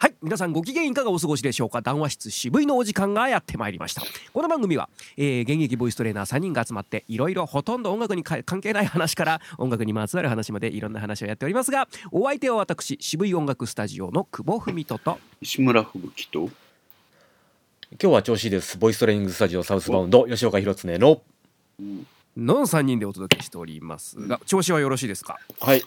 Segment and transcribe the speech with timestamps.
[0.00, 1.82] はい皆さんご機嫌いかがお過ごしでしょうか？
[1.82, 4.02] 談話室渋いのお時間がやってまいりました。
[4.32, 15.18] この番組は、えー、現役ボイストレーナー3人が集まっていろいろほとんど音楽に関係ない話から音楽にまつわる話までいろんな話をやっておりますがお相手は私渋い音楽スタジオの久保文人と。
[15.40, 16.38] 石村吹雪と。
[16.40, 16.50] 今
[17.98, 18.78] 日は調子いいです。
[18.78, 21.22] ボイストレーニングスタジオサウスバウンド吉岡弘恒の、
[21.80, 22.06] うん
[22.38, 25.38] の3人でお届けしておりますが調子はよろしいですか？
[25.60, 25.82] はい。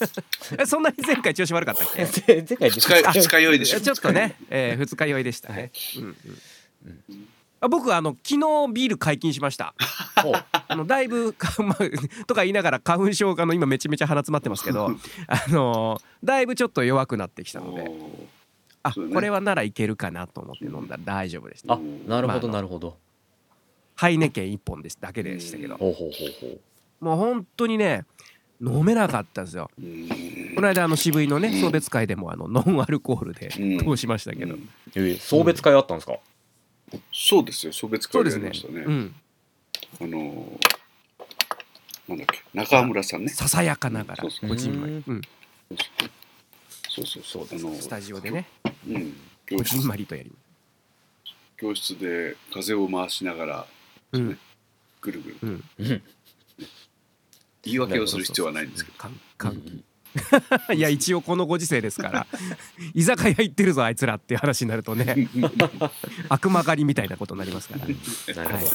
[0.66, 2.44] そんなに前回調子悪かったっけ？
[2.48, 5.52] 前回二日酔いでしょちょっとね、えー、二日酔いでした。
[5.52, 7.28] ね、うんうん。
[7.60, 9.74] あ僕あの昨日ビール解禁しました。
[10.68, 14.90] あのだいぶ まあ、とか言いながら花粉症がの今めちゃめちゃ鼻詰まってますけど
[15.26, 17.90] あのだいぶちょっと弱くなってきたので。
[18.84, 22.96] あ、ね、これはならいけるかなと思って飲んだら大丈夫でした、ね、あなるほどなるほど、
[23.94, 25.76] ハイネケン1本ですだけでしたけど。
[27.00, 28.04] もう本当にね
[28.60, 29.70] 飲めなかったんですよ。
[30.54, 33.48] この間あの渋いのね送別会でもあのノンアルコールで
[33.84, 34.56] 通しましたけど、
[35.18, 36.18] 送別会あったんですか、
[37.12, 37.72] そうですよ。
[37.72, 38.84] 送別会やりましたね、ね。
[38.86, 39.14] うん、
[40.00, 40.60] あの
[42.08, 43.28] なんだっけ中村さんね。
[43.30, 44.80] ささやかながらこじん。
[44.80, 45.02] まり
[46.88, 47.46] そうそうそう。
[47.50, 48.46] あのスタジオでね、
[48.86, 49.16] うん、
[49.58, 50.30] こじんまりとやり
[51.56, 53.66] 教室で風を回しながら
[54.12, 54.38] うん、
[55.00, 56.02] ぐるぐる、うん。
[57.64, 60.74] 言い訳をする必要はないんですけど。
[60.74, 62.26] いや一応このご時世ですから。
[62.94, 65.28] 居酒屋行ってるぞあいつらっていう話になるとね。
[66.28, 67.96] 悪魔狩りみたいなことになりますから、ね、
[68.26, 68.68] はい、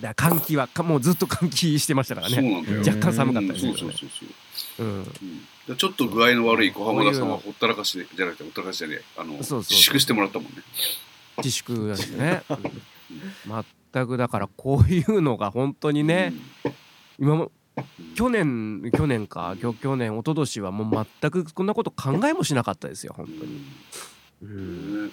[0.00, 2.64] だから換気はもうずっと換気してましたからね。
[2.86, 3.94] 若干寒かったですけど、ね、
[5.68, 9.04] うん、ちょっと具合の悪い小浜田さんはほったらかしじゃなくてほったらかしじゃねえ。
[9.16, 10.62] あの自粛してもらったもんね。
[11.38, 12.42] 自粛ですね、
[13.92, 16.32] 全くだからこういうのが本当にね
[17.18, 17.52] 今も
[18.14, 23.64] 去年去年か去去年一昨年はもう全くこんなこと考えもしなかったですよ本当に。
[24.42, 25.12] うん、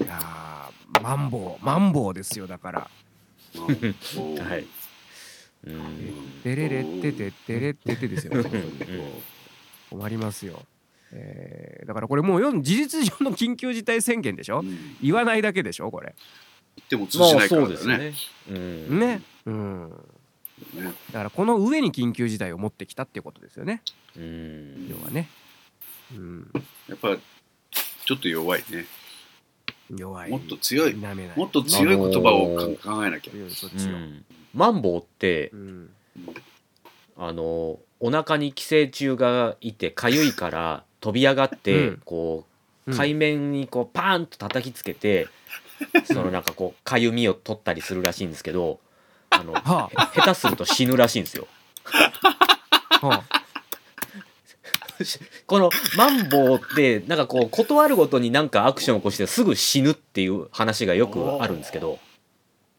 [0.00, 0.70] いや
[1.02, 2.90] マンボウマンボウですよだから。
[3.54, 4.66] はい。
[6.42, 8.32] てれれってててれっててですよ。
[9.90, 10.62] 困りますよ。
[11.12, 16.14] えー、だからこれもう事実上の緊急事態宣言でしょ、うん、言わないだけでしょこれ。
[16.76, 18.14] 言っても通じないからだね,、ね
[18.48, 19.22] うん、ね。
[19.46, 19.90] うん。
[20.74, 20.84] ね。
[20.84, 23.82] だからこの上に緊急事態を持ってきたっていうことですよね。
[24.16, 24.88] うん。
[24.88, 25.28] 要はね、
[26.14, 26.50] うん、
[26.88, 27.16] やっぱ
[28.04, 28.86] ちょっと弱いね。
[29.96, 30.30] 弱い。
[30.30, 30.94] もっと強い。
[30.94, 33.32] もっと強い言葉を考えなきゃ、
[34.54, 35.52] マンボウって、
[37.16, 42.44] あのお腹に寄生虫がいてかゆいから飛び上がって、うん、こ
[42.86, 45.28] う海面にこうパーンと叩きつけて、
[46.04, 48.80] そのなんかこう かゆみを取ったりするらしいんですけど
[49.30, 51.46] あの、はあ、下手すると死ぬらしいんですよ。
[51.84, 53.40] はあ。
[55.46, 61.98] このマンボウってなんかこう断るごとになんかアクションを起こしてすぐ死ぬっていう話がよくあるんですけど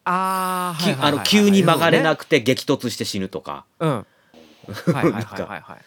[0.04, 4.06] あ、あの急に曲がれなくて激突して死ぬとか、うん、
[4.68, 5.78] はいはいはいは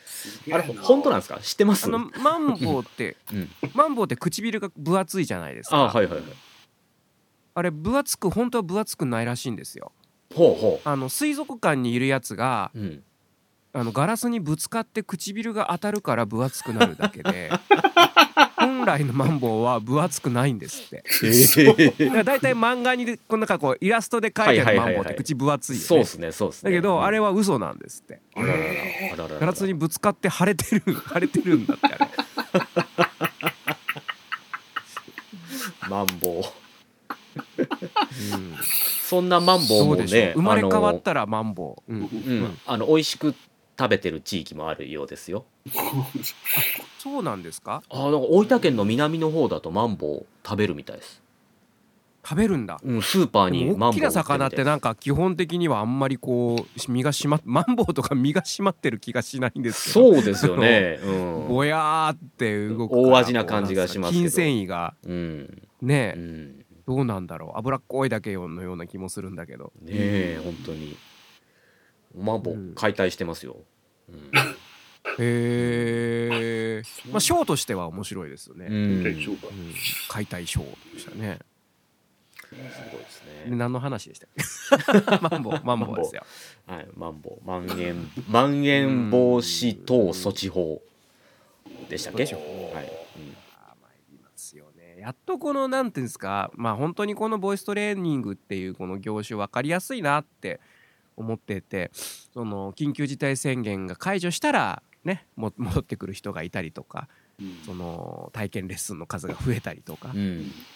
[0.48, 0.52] い。
[0.52, 1.38] あれ本当なんですか？
[1.40, 1.86] 知ってます？
[1.86, 5.76] あのマンボウって、うん、マンボウって唇が分厚いじゃないですか。
[5.76, 6.24] あはいはいはい。
[7.54, 9.92] あれ分厚く本当は分厚くないらしいんですよ。
[10.34, 10.88] ほうほう。
[10.88, 13.04] あの水族館にいるやつが、うん、
[13.72, 17.50] あのガラスにぶつかって唇が当たるから分厚くなるだけで
[18.74, 21.04] 本来のマンボウは分厚くないんですって。
[21.06, 25.86] えー、だいたい漫画にこのなんかこうイラストで描いてあるマンボウって口分厚いよね。
[25.86, 26.70] そうですねそうですね。
[26.70, 28.20] だけどあれは嘘なんですって。
[28.36, 30.82] ガラスにぶつかって腫れてる
[31.12, 32.10] 腫れてるんだってあれ。
[35.88, 36.42] マンボウ。
[37.36, 38.54] うん、
[39.02, 43.34] そんなマンボウもね生まれ変わったらマンボウ、うんうん、あの美味しく
[43.78, 45.44] 食べてる地域もあるようですよ。
[46.98, 47.82] そうなんですか？
[47.90, 51.22] あ、なんか大分県の南の方だとマンボウ食べるみたいです。
[52.26, 52.80] 食べるんだ。
[52.82, 53.90] うん、スーパーにマンボウ。
[53.90, 60.14] 大きな魚ってなんか基本的にはあんまりこう身が締ま マンボウとか身が締まってる気がしないんですけど。
[60.14, 60.98] そうですよね。
[61.04, 61.10] う
[61.44, 61.48] ん。
[61.48, 62.96] ぼやって動く。
[62.98, 64.94] 大味な感じがします筋繊維が。
[65.04, 65.62] うん。
[65.82, 67.58] ね、うん、どうなんだろう。
[67.58, 69.72] 脂っこいだけのような気もするんだけど。
[69.82, 70.96] ねえ、本当に。
[72.16, 73.56] マンボウ解体してますよ。
[74.08, 74.16] うん、
[75.18, 76.82] へえ。
[77.10, 78.66] まあショーとしては面白いですよね。
[78.66, 79.04] うん、
[80.08, 81.38] 解体ショーでしたね。
[82.48, 82.54] す
[82.92, 83.50] ごいですね。
[83.50, 84.28] で何の話でした
[85.28, 86.24] マンボウマンボウですよ。
[86.66, 90.82] はい、マンボウ、まん延、まん延防止等措置法
[91.88, 92.24] でしたっけ？
[92.24, 92.34] はい。
[93.16, 93.34] うん
[95.04, 100.60] やっとこの何ていうんですかまあ本当にこのボイストレーニングっていうこの業種分かりやすいなって
[101.16, 107.08] 思っててその緊急事態宣言が解除したらねも 戻ってくる人がいたりとか、
[107.66, 110.14] その体験レッスンの数が増えたりとか、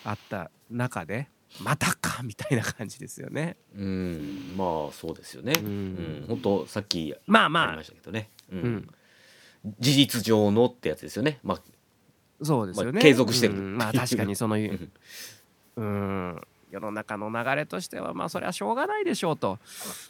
[0.05, 1.29] あった中で
[1.61, 3.57] またかみたいな感じですよね。
[3.75, 4.55] うん。
[4.57, 5.55] まあそうですよね。
[5.57, 7.77] うん、本当さっきまあまあ。
[7.77, 8.31] ましたけどね。
[8.53, 8.89] うん、
[9.81, 11.41] 事実上のってやつですよね。
[11.43, 12.93] まあそうですよね。
[12.93, 19.59] まあ、継続してる、うん、まあ確かにそのうん世の中の流れとしてはまあそれはしょうがないでしょうと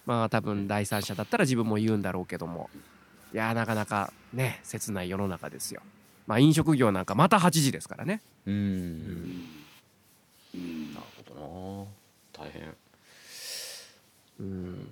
[0.07, 2.71] まあ多分第三者だったら自分も言うんだろうけども
[3.33, 5.83] いやなかなかね切ない世の中ですよ。
[6.27, 8.21] まあ飲食業なんかまた8時ですからね。
[8.47, 8.55] うん、
[10.55, 11.87] うん、なるほど
[12.41, 12.75] な大変。
[14.41, 14.89] うん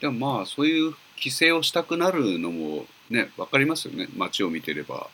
[0.00, 5.08] でもまあそういう規制をしたくなるのもね分かりますよね街を見てれば。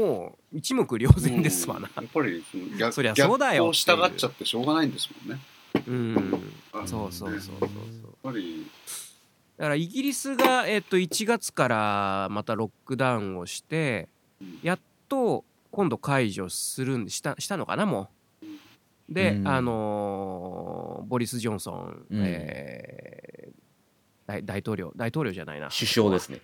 [0.00, 5.40] もう一目瞭然ですわな、やっぱりその逆そりゃそうだよ逆を従っちゃってしょうがないんですもんね。
[5.86, 6.42] うん
[6.86, 7.70] そうそうそうそうやっ
[8.22, 8.66] ぱり。
[9.58, 14.08] だからイギリスが、えっと、1月からまたロックダウンをして
[14.62, 18.08] やっと今度解除するんでしたしたのかなも
[18.42, 19.12] う。
[19.12, 23.52] で、うん、あのー、ボリス・ジョンソン、うん、えー、
[24.26, 25.68] 大大統領大統領じゃないな。
[25.68, 26.40] 首相ですね、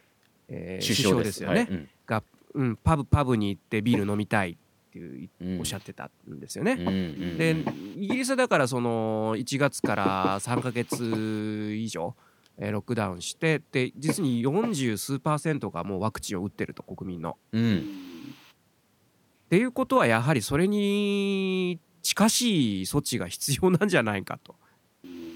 [0.48, 1.42] えー、首相です。
[1.42, 2.22] よね、はい、が
[2.54, 4.56] うん、パブパブに行ってビール飲みたいっ
[4.92, 6.76] ていう、おっしゃってたんですよね。
[6.76, 7.56] で
[7.96, 12.14] イギリスだからその1月から3か月以上、
[12.56, 17.36] えー、ロックダウンしてで実に40数パーセントがもうワクチンを打ってると国民の。
[17.52, 24.56] うん、っていうことはやはりそれに近しい措置が必要なんじゃないかと。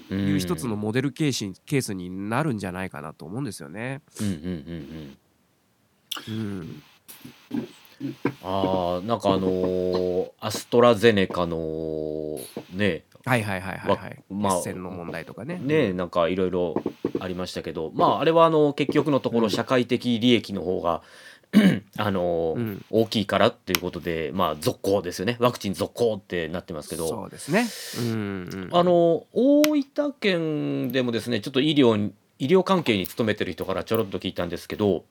[0.09, 4.01] いう一つのモデルケースケースになるんじゃないかなと思うんですよね。
[4.19, 5.17] うんうんうん
[6.27, 6.37] うん。
[6.59, 6.83] うん
[8.43, 12.39] ああなんかあのーアストラゼネカの
[12.73, 14.23] ねはいはいはいはいはい。
[14.29, 15.59] まあの問題とかね。
[15.61, 16.75] ねなんかいろいろ
[17.19, 21.03] ありましたけどまああれはあの結局のところ社会的利益の方が、
[21.97, 22.85] あのーうん。
[22.89, 25.37] 大きいからっていうことでまあ続行ですよね。
[25.39, 27.07] ワクチン続行ってなってますけど。
[27.07, 27.67] そうですね。
[27.99, 35.05] うんうんあの大分県でもですねちょっと医療に医療関係に勤めてる人からちょろっと聞いたんですけど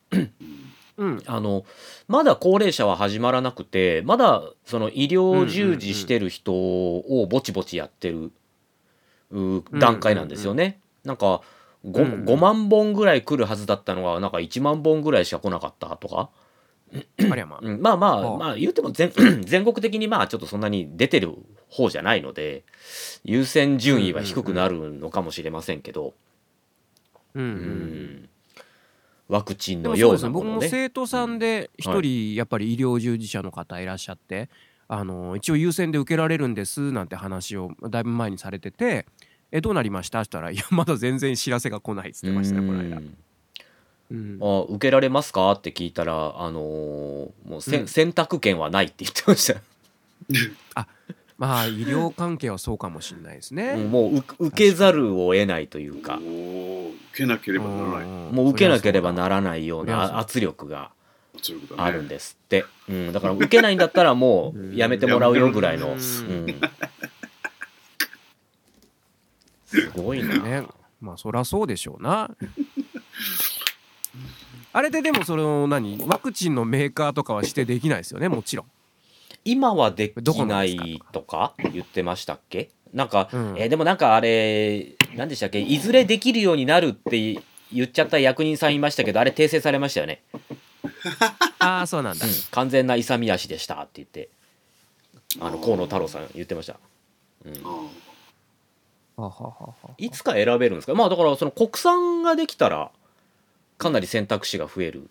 [1.01, 1.65] うん、あの
[2.09, 8.31] まだ高齢者は始まらなくてまだその医療従事してる人をぼちぼちやってる
[9.73, 10.79] 段階なんですよね。
[11.05, 11.41] なんか
[11.87, 16.29] 5, 5万本ぐらい来るはずだったのがなんか1万本ぐらいしか来なかったとか。
[17.43, 19.11] あまあ、まあまあまあ言うても全
[19.41, 21.33] 全国的にまあちょっとそんなに出てる
[21.71, 22.65] 方じゃないので
[23.25, 26.13] 優先順位は低くなるのかもしれませんけど。
[27.35, 28.30] うん、うん
[29.31, 34.51] ワクチンのようなもの、ね、僕も生徒さんで一人やっぱり医療従事者の方いらっしゃって、
[34.89, 39.07] あの一応優先で受けられるんですなんて話をだいぶ前にされてて
[39.53, 43.01] 「えどうなりました?」したら「いやまだ全然知らせが来ない」っつってましたねこの間。
[44.11, 45.53] うん、あ受けられますか？
[45.53, 49.61] って聞いたら、あのー、もうせ、うん、選択権はないって言ってました。
[50.75, 50.89] あ
[51.41, 53.73] まあ医療関係はそうかもしれないですね。
[53.89, 56.19] もう受けざるを得ないというか。
[56.19, 58.07] 受けなければならない。
[58.07, 60.91] もう受けなければならないような圧力が
[61.79, 62.67] あるんですって。
[62.91, 65.93] うん、だから受けないんだったらもうやめてもらうよぐらいの。
[65.93, 66.27] うん、す
[69.97, 70.43] ごいな。
[70.43, 70.67] ね、
[71.01, 72.31] まあそりゃそうでしょうな。
[74.75, 78.67] あれででもその何ワクチンのメーカーとかは指定できないですよねもちろん。
[79.45, 82.71] 今はできないとか言ってましたっけ？
[82.93, 85.61] なんか、うん、えー、でもなんかあれ何でしたっけ？
[85.61, 87.41] いずれできるようになるって
[87.73, 90.23] 言っちゃった役人さんいましたけどあれ訂正されましたよね。
[91.59, 94.29] ああそうなんだ、うん、完全な勇み足でしたって言って。
[95.39, 96.75] あの河野太郎さん言ってました、
[97.45, 97.55] うん、
[99.97, 100.95] いつか選べるんですか？
[100.95, 102.91] まあだからその国産ができたら
[103.79, 105.09] かなり選択肢が増える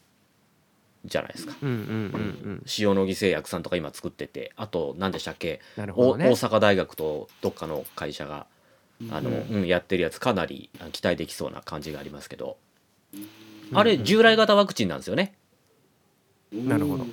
[1.06, 8.48] じゃないですか、塩野義製薬さんとか今作っててあと何でしたっけ、ね、大阪大学とどっかの会社が
[9.10, 12.58] あの、うん、やってるやつかなり期待できそうな感じがありますけど、
[13.74, 15.36] あれ従来型ワクチンなんですよね。
[16.52, 17.06] なるほど。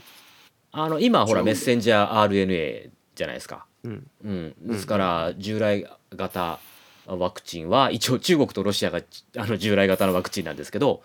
[0.72, 3.66] あの今ほらメッセンジャー RNA じゃないですか。
[3.84, 6.58] うん、うん、ですから従来型
[7.06, 9.00] ワクチンは一応中国とロシアが
[9.36, 11.02] あの従来型のワクチンなんですけど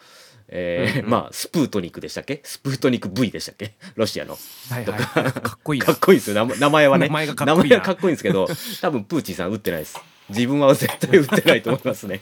[0.53, 2.41] えー、まあスプートニクでしたっけ？
[2.43, 3.73] スプートニク V でしたっけ？
[3.95, 4.37] ロシアの、
[4.69, 5.53] はいはい、か。
[5.55, 5.81] っこいい。
[5.81, 6.45] かっこいいですよ。
[6.45, 7.07] 名前はね。
[7.07, 8.47] 名前がかっこいいはかっこいいんですけど
[8.81, 9.97] 多分プーチンさん打ってないです。
[10.29, 12.19] 自分は絶対打ってないと思いますね。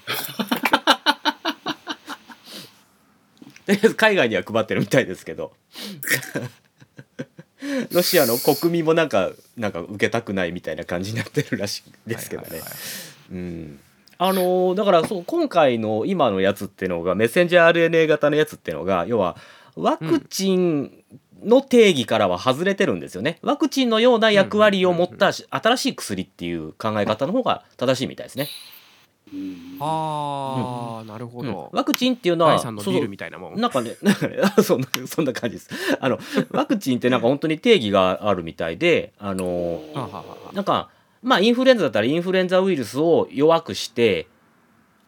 [3.66, 5.54] とりあえず海外には配ってるみたいですけど。
[7.92, 12.62] ロシアの国民もなんかなんか受けたくないみたいな感じになってるらしいですけどね、
[13.32, 13.80] うん
[14.22, 19.38] あのーだからそう今回の今のやつっていうのがメッセンジャー RNA 型のやつっていうのが要は
[19.76, 21.04] ワクチン
[21.42, 23.40] の定義からは外れてるんですよね。
[23.42, 28.50] ワクチンのような役割を持ったし新しい薬っていう考え方の方が正しいみたいですね。
[29.34, 31.70] うんああ、なるほうんど。
[31.72, 33.62] ワクチンっていうのは第三のビールみたいなもん。
[33.62, 35.70] なんかね、なんかねあそんなそんな感じです。
[36.02, 36.20] あの
[36.52, 39.82] ワクチンってなんか本当に定義があるみたいで、あの
[40.54, 40.90] なんか
[41.22, 44.28] まあインフルエンザだったらインフルエンザウイルスを弱くして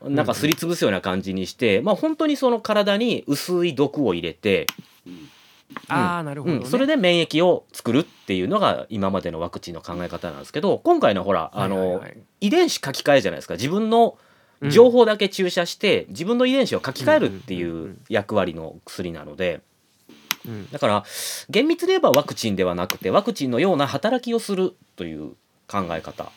[0.04, 4.66] なんかすりつぶすような感じにして、まあ本当にその体に薄い毒を入れて、
[5.88, 6.62] ああ、なるほど、ね。
[6.62, 12.00] うん、それで免疫を作るっていうのが今までのワクチンの考え方なんですけど今回のほらあの、はいはい。
[12.00, 13.54] はい遺伝子書き換えじゃないですか。
[13.54, 14.18] 自分の
[14.72, 18.02] 情報だけ注射して、自分の遺伝子を書き換えるっていうんうんうんううん。
[18.10, 19.62] 役割の薬なので。
[20.48, 20.72] うん。
[20.72, 21.04] だから
[21.52, 25.34] 厳密で言えばワクチンではなくてワクチンのような働きをするという
[25.72, 26.32] 考え方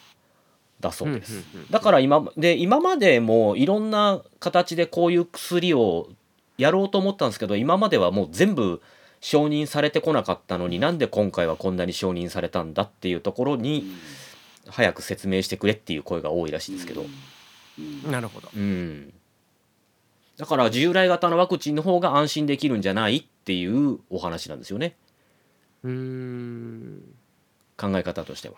[0.80, 1.44] だそうです。
[1.70, 6.08] だから今で今までもいろんな形でこういう薬を
[6.56, 8.80] やろうと思ったんですけど今まではもう全部
[9.20, 13.84] 承認されてこなかったのになんで今回はこんなに承認されたんだっていうところに
[14.68, 17.04] 早く説明してくれっていう声が多いらしいですけど、
[18.10, 18.48] なるほど。
[18.54, 19.12] うん、
[20.36, 24.96] だから従来型のワクチンの方が安心できるんじゃないっていうお話なんですよね。
[25.82, 27.02] うーん。
[27.76, 28.54] 考え方としては。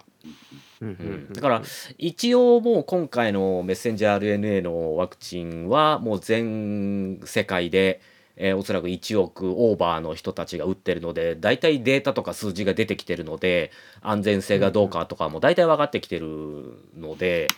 [0.81, 1.63] うんだから
[1.99, 8.01] 一応もう今回のメッセンジャー RNA のワクチンはもう全世界で、
[8.37, 13.71] えーおそらく1億オーバーの人たちが打ってるので大体データとか数字が出てきてるので
[14.03, 17.49] 安全性がどうかとかも大体分かってきてるので、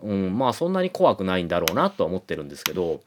[0.00, 3.02] うん、まあそんなに怖くないんだろうなとは思ってるんですけど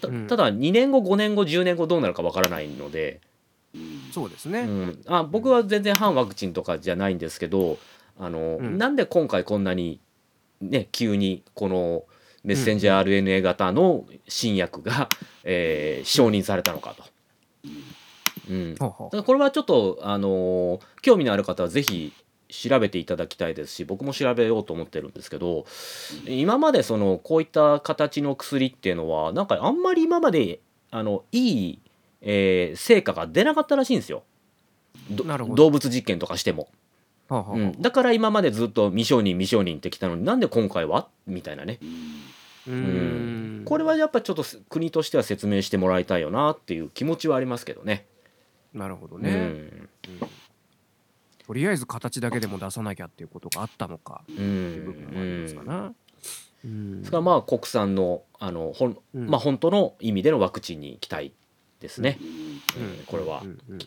[0.00, 3.20] たうんただ2年後5年後10年後どうなるか分からないので。
[4.12, 4.60] そうですね。
[4.60, 7.78] うん、あ僕は全然反ワクチンとかじゃないんですけど
[8.22, 8.78] あの、うん。
[8.78, 10.00] なんで今回こんなに、
[10.60, 12.04] ね、急にこの
[12.44, 15.08] メッセンジャー RNA 型の新薬が、
[15.42, 17.02] えー承認されたのかと。
[18.48, 19.10] うん、だほうほう。
[19.10, 22.12] からこれはちょっと、あのー興味のある方はぜひ
[22.48, 25.64] 調べていただきたいですし僕も調べようと思ってるんですけど
[26.26, 30.60] 今までそのこういった形の薬っていうのはなんかあんまり今まで
[30.90, 31.78] あのいい、
[32.20, 34.22] えー成果が出なかったらしいんですよ。
[35.10, 35.64] どなるほど。
[35.64, 36.68] 動物実験とかしても、
[37.80, 41.08] だから今までずっと未承認未承認ってきたのになんで今回は？
[41.26, 41.78] みたいなね。
[42.66, 43.64] うーん。
[43.64, 48.06] これはやっぱちょっと国としては説明してもらいたいよなっていう気持ちはありますけどね。
[48.74, 49.88] なるほどうね、ん。
[51.46, 55.92] とりあえず形だけでも出さなきゃっていうことがあったのかうっていう部分もありますかんな。
[56.64, 57.00] うん。
[57.00, 59.28] それからまあ国産のあのほん、うん。
[59.28, 61.32] まあ本当の意味でのワクチンに期待
[61.80, 62.18] ですね、
[63.06, 63.42] これは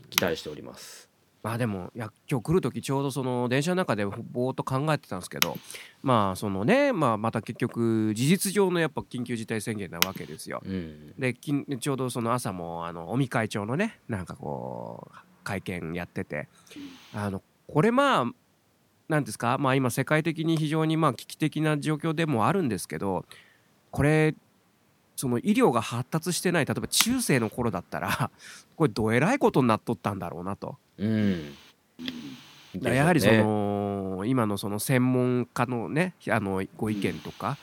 [0.09, 1.09] 期待しております。
[1.45, 5.59] まあでもいや今日来る時ちょうどその電車の中でぼーっと考えてたんですけど
[6.01, 10.63] まあそのね、まあ、また結局事実上のやっぱ緊急事態宣言なわけですよ。
[10.65, 16.47] うんできんちょうどその朝もあの尾身会長のねなんかこう会見やってて
[17.13, 18.25] あのこれまあ
[19.07, 19.59] なんですか？
[19.59, 23.23] まあ今世界的に非常にまあ危機的な状況でもあるんですけど
[23.91, 24.33] これ
[25.15, 28.31] その医療が発達してない例えば中世の頃だったら
[28.75, 30.79] これどえらいことになっとったんだろうなと。
[30.97, 31.55] うん。
[32.75, 37.57] だからやはりその今のその専門家のねあのご意見とか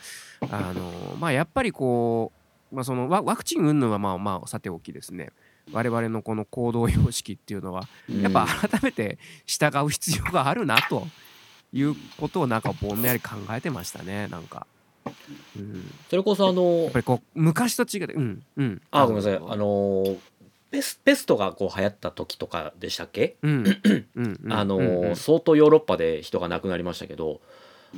[0.51, 2.33] あのまあやっぱりこ
[2.73, 5.31] う、まあ、そのワワクチン云々はまあまあさておきですね。
[5.73, 11.07] 我々のこの行動様式っていうのはやっぱ改めて従う必要があるなと
[11.73, 14.67] いうことをなんかぼんやり考えてましたねなんか。
[15.57, 18.83] うん、それこそあのやっぱりこう昔と違ってうんうん。
[18.91, 19.37] あごめんなさい。
[19.37, 20.05] あの
[20.73, 23.65] ペスペストがこう流行った時とかでしたっけ、うん。
[24.17, 24.53] うんうん。
[24.53, 25.17] あのうんうん。
[25.17, 27.43] 相当ヨーロッパで人が亡くなりましたけど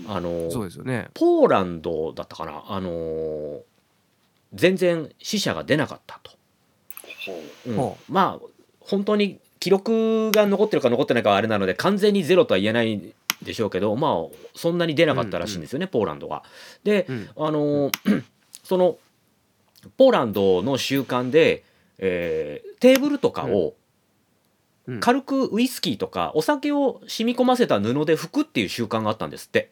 [0.08, 1.08] あのそうですよね。
[1.14, 2.64] ポーランドだったかな？
[2.66, 3.60] あの
[4.52, 6.32] 全然死者が出なかったと。
[7.68, 7.72] う。
[7.72, 7.76] ん。
[7.76, 8.46] ほまあ
[8.80, 16.42] 本当に記録が残ってるか残ってないかはあれなので完全にゼロとは言えないでしょうけどまあそんなに出なかったらしいんですよね、ポーランドが。
[16.82, 17.28] でうん。
[17.36, 17.92] あの
[18.64, 18.98] その
[19.96, 21.62] ポーランドの習慣で、
[22.04, 23.74] えーテーブルとかを
[24.86, 25.00] うん。
[25.00, 29.70] 軽くウイスキーとかお酒を染み込ませた布で拭くっていう習慣があったんですって。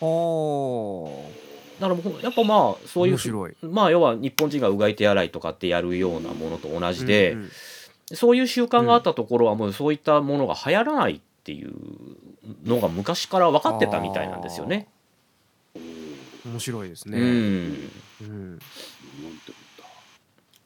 [0.00, 1.30] ほ
[1.78, 3.56] だからやっぱまあそういう面白い。
[3.62, 7.50] まあ要は日本人がうがい手洗いとかってやるようなものと同じで、うんうん
[8.14, 11.74] そういう習慣があったところはもうそういったものが流行らないっていう
[12.64, 14.88] のが昔から分かってたみたいなんですよね。
[16.46, 17.18] 面白いですね。
[17.18, 17.90] うん、
[18.22, 18.58] うん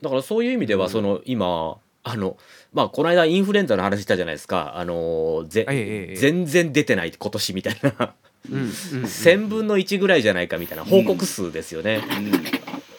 [0.03, 0.91] だからそういう意味ではうん。
[0.91, 2.37] その今あの
[2.73, 4.77] まあこの間インフルエンザの話したじゃないですか。
[4.77, 5.79] あのぜ、ええ
[6.11, 6.17] ええ。
[6.17, 8.15] 全然出てない今年みたいな。
[8.51, 10.85] 1,000分の1ぐらいじゃないかみたいな。
[10.85, 12.01] 報告数ですよね。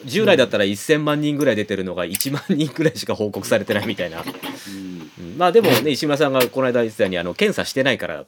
[0.06, 5.38] 従来だったら1,000万人ぐらい出てるのが1万人ぐらいしか報告されてないみたいな、うん。
[5.38, 8.26] まあでもね石村さんがこの間言ってたようにあの検査してないから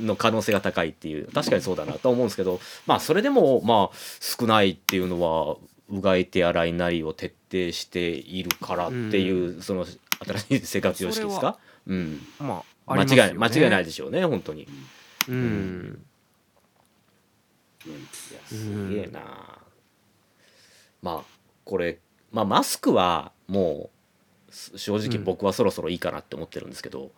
[0.00, 1.28] の可能性が高いっていう。
[1.32, 2.60] 確かにそうだなと思うんですけど。
[2.86, 5.56] まあそれでもまあ少ないっていうのは
[5.90, 7.41] うがい手洗いなりを徹底
[7.72, 14.66] しているからっていう、その新しい生活様式ですか、うん、まあ、間違い間違いないでしょうね本当に。
[15.28, 16.04] うん、
[17.86, 17.92] いや
[18.46, 19.20] すげえな、
[21.02, 21.20] まあ
[21.64, 21.98] これ
[22.32, 23.90] まあマスクはも
[24.48, 27.12] う正直僕はそろそろいいかなって思ってるんですけど、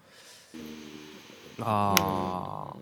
[1.61, 2.77] ああ、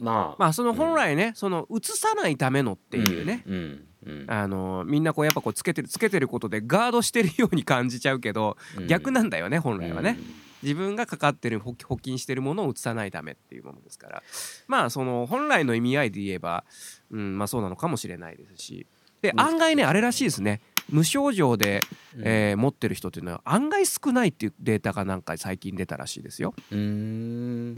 [0.00, 0.36] まあ。
[0.38, 3.87] まあその本来ね、その映さないためのっていうね、うん
[4.26, 10.18] あのみんなこうやっぱこうつけてるつけてることでガードしてるように感じちゃうけど、逆なんだよね本来はね。
[10.62, 14.22] 自分がかかってる補菌してるものを移さないためっていうものですから。
[14.66, 16.64] まあその本来の意味合いで言えば、
[17.10, 18.86] うん、まあそうなのかもしれないですし。
[19.20, 21.82] で案外ねあれらしいですね無症状で、
[22.16, 26.54] えー、持ってる人っていうのは案外少ないっていうデータがなんか最近出たらしいですよ。
[26.70, 27.76] うん、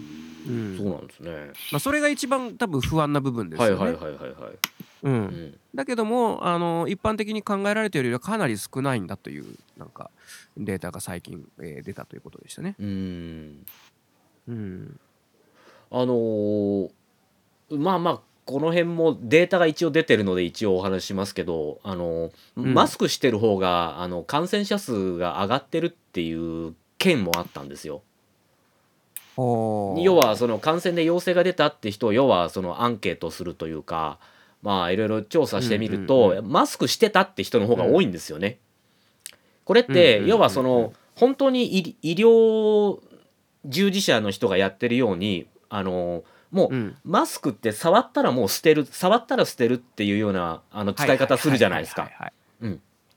[0.76, 1.31] そうなんですね。
[1.73, 3.75] まあそれが一番多分不安な部分ですよね。
[3.75, 4.59] はいはいはいはいはい。
[5.02, 9.47] うん、だけどもあの一般的に考えられているよりはかなり少ないんだという
[9.79, 10.11] なんか
[10.59, 12.76] データが最近、えー、出たということでしたね。
[12.79, 13.67] うん、
[14.47, 15.00] うん、
[15.90, 16.90] あのー、
[17.71, 28.02] まあまあこの辺もデータが一応出てるので一応お話ししますけどあの、うん、マスクしてる方があの感染者数が上がってるっていう件もあったんですよ。
[29.37, 34.19] 要はその感染で陽性が出たって人を要はそのアンケートするというか
[34.62, 38.59] まあいろいろ調査してみると、マスクしてたって人の方が多いんですよね。
[39.64, 43.00] これって要はその本当に医療
[43.64, 52.11] 従事者の人がやってるようにあのもう、うん、マスクって触ったらもう捨てる触ったら捨てるっていうようなあの使い方するじゃないですか。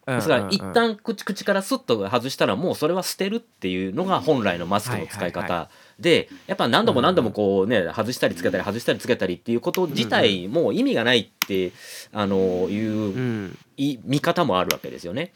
[0.05, 11.71] ですから一旦口口からスッと外したらもうそれは捨てるっていうのが本来のマスクの使い方でやっぱ何度も何度もこうね外したりつけたり外したりつけたりっていうこと自体もう意味がないって
[12.11, 15.31] あのいう見方もあるわけですよね。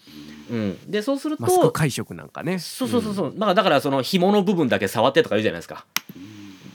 [0.52, 2.60] うん、でそうするとマスク会食なんかね。
[2.60, 5.86] そうそうそうそう、だからだからその紐の部分だけ触ってとか言うじゃないですか。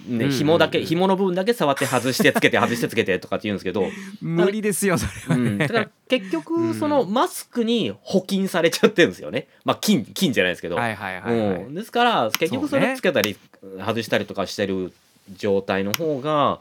[0.06, 3.86] ね、紐だけ紐の部分だけ触って外してつけて外してつけてとかって言うんですけど。
[4.20, 9.48] 無理ですよそれは、ね、うん、だから結局そのマスクに補菌されちゃってるんですよね。
[9.64, 13.36] まあ金金じゃないですけど、はいはいはいはい、うん、ですから結局それつけたり
[13.78, 14.92] 外したりとかしてる
[15.36, 16.60] 状態の方が、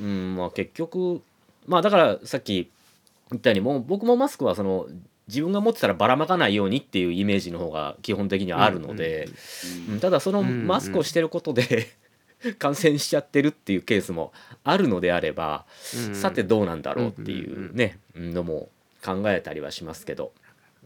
[0.00, 1.22] うん、うん、まあ結局
[1.66, 2.70] まあだからさっき
[3.30, 4.86] 言ったようにもう僕もマスクはその
[5.28, 9.28] 自分が持ってたらばらまかないようにっていうイメージの方が基本的にはあるので、
[9.88, 11.88] うんうん、ただそのマスクをしてることで
[12.58, 14.32] 感染しちゃってるっていうケースも
[14.64, 15.66] あるのであれば、
[16.08, 18.68] うん、さてどうなんだろうっていうね、のも
[19.04, 20.32] 考えたりはしますけど、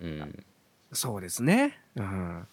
[0.01, 0.45] うん、
[0.93, 2.47] そうですね、うん、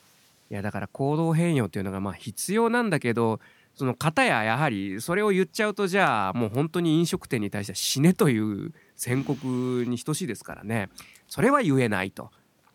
[0.49, 3.39] いやだから行動変容っていうのがまあ必要なんだけど
[3.75, 9.45] その方ややはりそれを言っちゃうとじゃあもう本当に飲食店に対して死ねという宣告
[9.87, 10.89] に等しいですからね。
[11.27, 12.31] それは言えないと。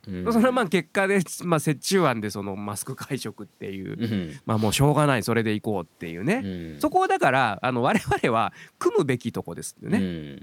[0.09, 6.43] うん、それはまあ結果で、まあ、折衷案でそのマスク会食っていう、うん、まあもうしょうがないそれでいこうっていうね、
[6.75, 9.99] うん、そこをだからあの我々は組むべきとこですよね、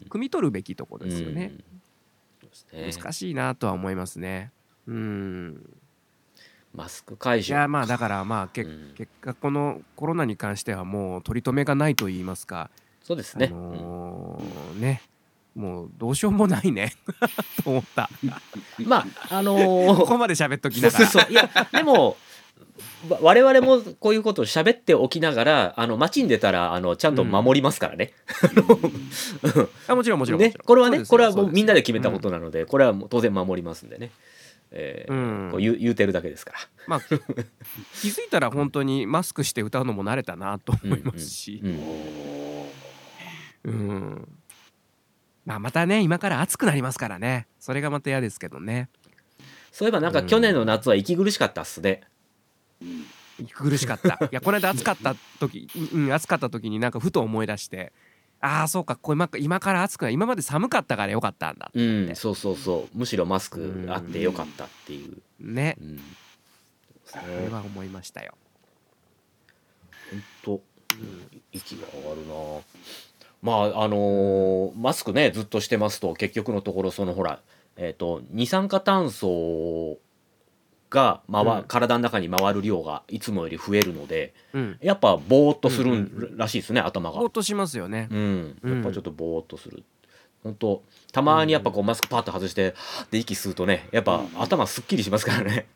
[0.10, 1.52] 汲み取るべきとこですよね,、
[2.74, 4.52] 難しいなとは思いますね。
[4.88, 5.70] うん。
[6.74, 7.50] マスク会食。
[7.50, 12.70] いやまあだからまあけ、結果このコロナに関してはもう取り留めがないと言いますか。
[13.04, 15.02] そうですね、あのー、ね
[15.60, 16.94] もうどうしようもないね。
[17.62, 18.10] と 思った。
[18.80, 21.28] まああのー、ここまで喋っときながら。
[21.30, 22.16] いやでも
[23.22, 28.14] 我々もこういうことを喋っておきながらあの街に出たらあのちゃんと守りますからね。
[29.90, 34.12] あもちろんもちろんねこれはねこれはもうみんなで決めたことなので、うん、これはもう当然守りますんでね。
[34.72, 36.60] えー、うん、こう言う言うてるだけですから。
[36.88, 41.62] まあ気づいたら本当にマスクして歌うのも慣れたなと思いますし。
[41.64, 41.80] うん、
[43.66, 44.28] うん、
[45.46, 47.48] まあまたね今から暑くなりますからね。
[47.60, 48.90] それがまた嫌ですけどね。
[49.72, 52.02] そういえばなんか去年の夏は息苦しかったっすね、
[53.40, 54.20] 息苦しかった。
[54.26, 57.94] いやこの間暑かった時、うん、暑かった時になんかふと思い出して
[58.42, 60.14] ああそうかこれ今今から暑くない。
[60.14, 62.98] 今まで寒かったからよかったんだうん、そうそうそう。
[62.98, 65.18] むしろマスクあってよかったっていう。
[65.40, 66.00] ね、うん、
[67.06, 68.36] それは思いましたよ。
[70.10, 70.24] ほん
[70.58, 70.62] と、
[70.94, 72.34] うん、息が上がるな
[73.42, 77.40] まああのー、マスクねずっとしてますと結局のところそのほら、
[77.78, 79.98] えーと、二酸化炭素
[80.90, 81.64] が回、うん。
[81.68, 84.78] 体の中に回る量がいつもより増えるのでうん。
[84.82, 86.00] やっぱぼーっとするうんう
[86.34, 87.20] んらしいですね、頭が。
[87.20, 87.32] ぼーっ。
[87.32, 88.08] としますよね。
[88.12, 88.74] うん、うん。
[88.76, 89.84] やっぱちょっとぼーっとする。
[90.44, 92.74] 本当たまにやっぱこうマスクパッと外して
[93.12, 95.68] で息吸うとねやっぱ頭すっきりしますからね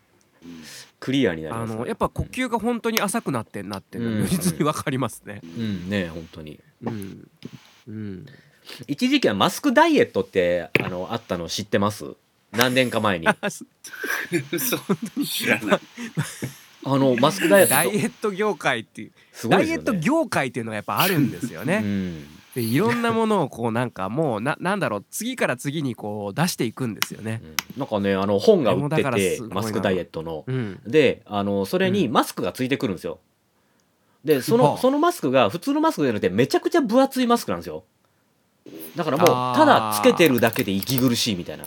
[1.04, 5.42] クリアになりあます、ね、のやっぱ呼吸が本当に浅くなってんなって如実に分かりますね。
[5.44, 5.90] うん。
[5.90, 6.62] ね本当に。
[6.82, 7.28] うん。
[7.90, 8.26] うん。
[8.88, 12.06] 一時期はマスクダイエットってあのあったの知ってます？
[12.54, 13.28] 何年か前に。
[15.26, 15.80] 知らない。
[16.86, 19.12] のマスクダイエットダイエット業界っていう。
[19.34, 21.80] すごいダイエット業界っていうのがやっぱあるんですようね。
[21.80, 27.42] んでいろんなものをこうなんかもうななんだろう次から次にこう出していくんですよね。
[27.76, 27.80] うん。
[27.80, 30.44] なんかねあの本が売っててマスクダイエットの。
[30.46, 33.20] うん、であのそれにマスクがついてくるんですよ。
[34.24, 34.72] でそはあ。
[34.74, 37.84] のそのマスクが普通のマスクじゃなくてめちゃくちゃ分厚いマスクなんですよ。
[38.96, 41.66] だからもうただつけてるだけで息苦しいみたいな。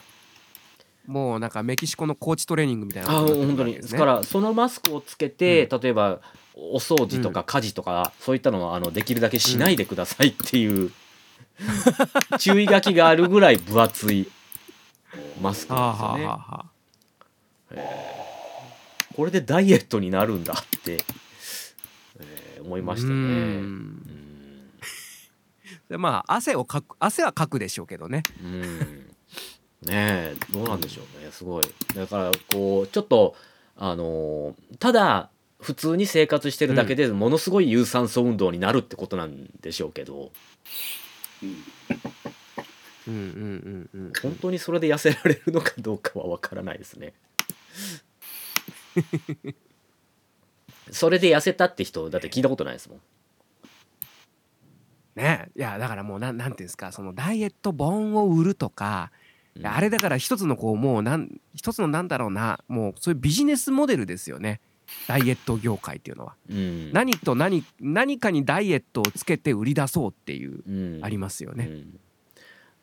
[1.06, 3.74] もうなんかメキシコのコーチトレーニングみたいなあことにな本当に。
[3.74, 6.20] ですからそのマスクをつけて、例えば
[6.56, 10.90] お掃除とか家事とか、そういったのをあのできるだけしないでくださいっていう、
[12.40, 14.28] 注意書きがあるぐらい分厚い
[15.40, 18.16] マスクなんですよね。
[19.14, 20.98] これでダイエットになるんだって、
[22.18, 23.62] えー思いあましたね。
[25.88, 28.22] でまあ汗をかく汗はかくでしょうけどね。
[28.42, 28.78] うん。
[29.82, 31.64] ねえどうなんでしょうねすごい。
[31.94, 33.36] だからこうちょっと
[33.76, 40.30] あのーただ普通に生活してるだけでものすごい有酸素運動になるってことなんでしょうけど
[41.42, 41.56] うん
[43.06, 44.12] うんうんうんうん。
[44.20, 47.14] 本当にそれで痩せられるのかどうかは分からないですね。
[50.90, 53.00] それで痩せたって人だって聞いたことないですもん。
[55.14, 59.10] ねいやだからもうなんなんていうんですかそのダイエット本を売るとか、
[59.54, 64.60] いやあれだから一つのこうもうなん一つのなんだろうなもうそういうビジネスモデルですよね
[65.08, 66.34] ダイエット業界っていうのは。
[66.50, 71.66] うん、何と何何かにダイエットをつけて売り出そうっていううんありますよね。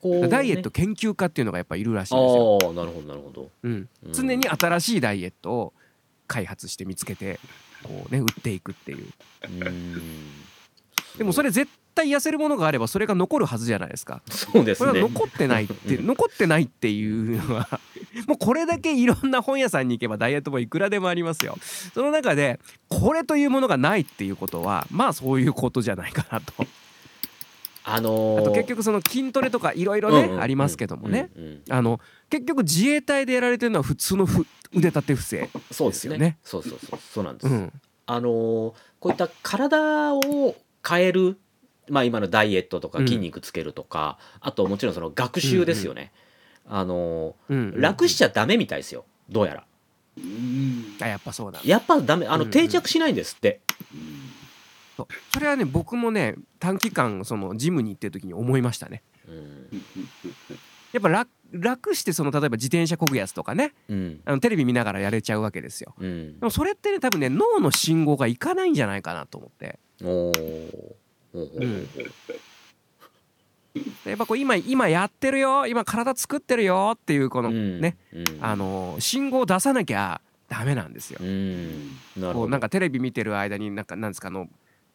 [0.03, 2.73] ねダイエット研究家っていうのがやっぱいるらしいんですよ。
[2.73, 3.49] なるほどなるほど。
[3.63, 5.73] うんうん常に新しいダイエットを
[6.27, 7.39] 開発して見つけて
[7.83, 9.07] こうね売っていくっていう。
[9.49, 10.01] うん
[11.17, 14.21] でもそれ絶対痩せるものがあればそれが残るはずじゃないですか。
[14.29, 14.89] そうですね。
[14.89, 17.79] これは残ってないって、う ん残ってないっていうのは
[18.27, 21.57] もうこれだけいろんな本屋さんに行けばダイエット本いくらでもありますよ。
[21.93, 26.53] その中でこれというものがないっていうことはまあそういうことじゃないかなと。
[27.85, 31.29] あのーあと結局その筋トレとかいろいろねありますけどもね。
[31.35, 36.17] うんうんあの結局自衛隊でやられてるのは普通のふ腕立て伏せそうですよね。
[36.17, 36.63] ですよね。
[36.65, 36.99] そうそうそう。
[37.13, 37.47] そうなんです。
[37.47, 37.71] うん。
[38.07, 40.55] あのーこういった体を
[40.87, 41.37] 変える、
[41.89, 43.07] まあ、今のダイエットとかうん。
[43.07, 46.11] 筋肉つけるとか、あともちろんその学習ですよね、
[46.67, 49.05] あの楽しちゃダメみたいですよ。
[49.29, 49.63] どうやら。
[50.17, 50.97] うん。
[51.01, 51.59] あやっぱそうだ。
[51.63, 53.61] やっぱダメあのうん定着しないんですって、
[54.95, 55.07] そう。
[55.33, 59.03] それはね僕もね短期間そのジムに行ってる時に思いましたね。
[59.27, 59.67] うん。
[60.93, 63.73] やっぱ楽楽してその例えば自転車こぐやつとかね。
[63.89, 64.21] うん。
[64.25, 65.93] あのテレビ見ながらやれちゃうわけですよ。
[65.99, 66.39] うん。
[66.39, 69.79] でもそれってね多分ね脳の信号がいかないんじゃないかなと思って
[74.05, 78.23] やっぱこう今今やってるよ今体作ってるよっていうこの、うんねうん。
[78.39, 81.19] あの信号を出さなきゃダメなんですよ。
[81.21, 81.25] う。
[81.25, 81.89] ん。
[82.17, 82.33] なるほど。
[82.33, 84.47] こうなんかテレビ見てる間になんかなんですかあの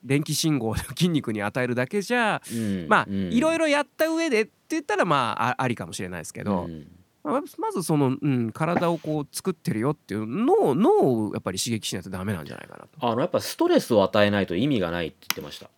[0.05, 3.33] 電気信号を 筋肉に与えるだけじゃうんまあうん。
[3.33, 6.87] いろいろやった上でって言ったらまああありかもしれないですけど、うん。
[7.24, 12.90] まあまずその、うん、体をこう作ってるよっていう脳脳をやっぱり刺激しないとダメなんじゃないかなと。
[13.01, 15.78] あのやっぱストレスを与えないと意味がないって言ってました、うん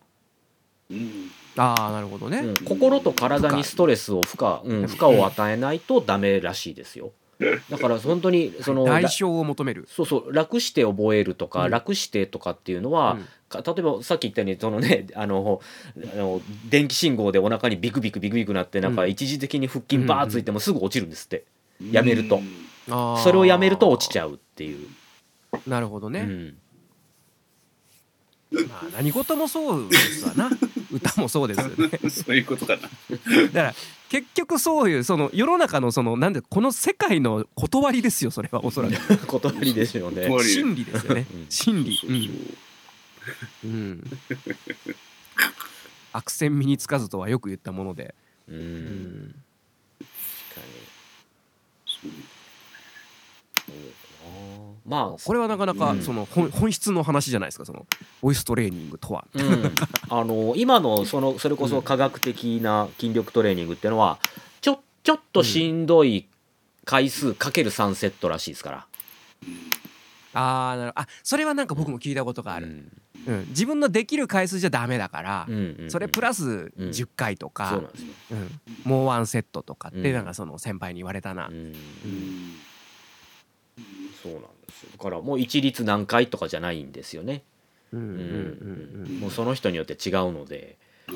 [1.57, 2.39] ああなるほどね。
[2.39, 2.55] うん。
[2.65, 7.11] 心と体にストレスを負荷、うん、負荷を与えないとダメらしいですよ。
[7.69, 9.87] だから本当にそのら代償を求める。
[9.89, 10.33] そうそう。
[10.33, 11.71] 楽して覚えるとか、うん。
[11.71, 13.27] 楽してとかっていうのは、うん。
[13.49, 15.61] か例えばさっき言ったようにそのね あの
[16.13, 21.43] あの電気信号でお腹にビクビクビクビクなってなんかうん一時的に腹筋バーついてもすぐ落ちるんですって、
[21.91, 22.39] やめると。
[23.17, 24.87] それをやめると落ちちゃうっていう、
[25.67, 26.53] なるほどね。
[28.51, 30.49] うん、まあ何事もそうですわな。
[30.91, 32.09] 歌もそうですよね。
[32.09, 32.81] そういうことかな。
[32.81, 32.91] だか
[33.53, 33.75] ら
[34.09, 39.17] 結局そういうその世の中のそのなんでこの世界の断りですよそれはおそらく。
[39.25, 40.27] 断りですよね。
[40.43, 41.25] 真理ですよね。
[41.33, 41.45] うん。
[41.49, 41.95] 真理。
[41.95, 42.47] そうん
[43.63, 44.03] うん。
[46.13, 48.13] 悪戦身につかずとはよく言ったもので、
[48.49, 49.35] うん、うん。
[49.99, 50.67] 確か
[52.03, 52.11] に
[54.85, 56.01] まあこれはなかなかうん。
[56.01, 57.85] その本本質の話じゃないですかその
[58.21, 59.25] ボイストレーニングとは。
[59.33, 59.73] うん、
[60.09, 64.19] あの今のそのそれこそ科学的な筋力トレーニングっていうのは
[64.61, 66.27] ちょちょっとしんどい
[66.85, 68.87] 回数かける3セットらしいですから、
[70.33, 72.91] あなるあそれはなんか僕も聞いたことがある、うん。
[73.27, 77.81] うん、自分のできる回数じゃダメだから、うんうんうん、それプラス10回とか、
[78.31, 81.75] うんもうワンセットとかってなんかその先輩に言われたな、うん
[84.21, 84.89] そうなんですよ。
[84.97, 87.43] だからもう一律何回とかじゃないんですよね。
[87.91, 90.77] もうその人によって違うので。
[91.09, 91.15] ほ、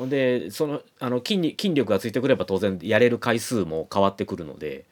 [0.00, 0.10] うん。
[0.10, 4.84] でそのあの筋筋力がついてくれば当然やれる回数も変わってくるので、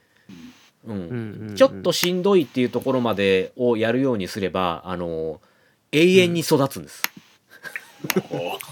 [0.86, 1.54] うん。
[1.56, 5.40] ちょっとしんどいっていうところまでをやるようにすればあの
[5.92, 7.02] 永遠に育つんです。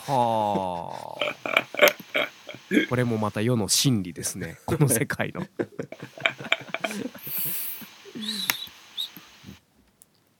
[0.06, 1.22] はあ。
[2.88, 4.58] これもまた世の真理ですね。
[4.66, 5.46] この世界の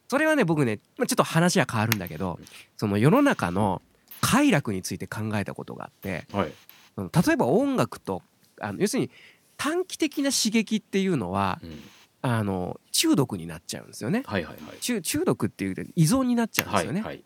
[0.09, 2.39] それはね僕ねちょっと話は変わるんだけど
[2.77, 3.81] その世の中の
[4.21, 6.53] 快楽について考えたことがあって、はい、
[6.99, 8.23] 例えば音楽と
[8.61, 9.11] あの要するに
[9.57, 11.79] 短期的な刺激っていうのは、うん、
[12.23, 17.01] あの中毒になっちゃうんですよね、はいはいはい、中中毒っていう依存になっちゃうんですよね。
[17.01, 17.25] はいはい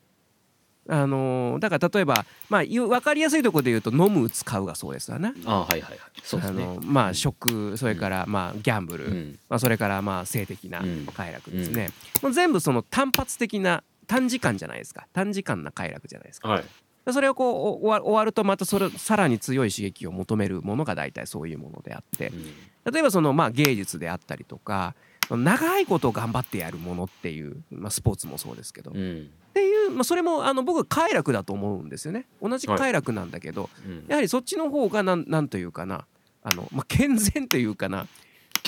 [0.88, 5.34] あのだから例えば、まあ、分かりやすいところで言うと飲む使うがそうですわな。
[5.44, 5.98] あはいはいはい。
[6.22, 6.62] そうですね。
[6.62, 10.82] あのまあ食それからまあギャンブル、うん、まあそれからまあ性的な
[11.14, 11.90] 快楽ですね。
[12.22, 15.08] もう全部その単発的な短時間じゃないですか。
[15.12, 16.48] 短時間な快楽じゃないですか。
[16.48, 16.64] はい、
[17.12, 22.30] それをこう終わるとまたそれさらに強い刺激を求めるものが大体そういうものであって、
[22.90, 24.94] 例えばそのまあ芸術であったりとか
[25.30, 36.04] 長いことを頑張ってやるものっていう、まあ、スポーツもそうですけど、うん、っていう、まあ、それもあの僕は快楽だと思うんですよね同じ快楽なんだけど、はいうん、やはりそっちの方がなんなんというかな
[36.42, 38.06] あの、まあ、健全というかな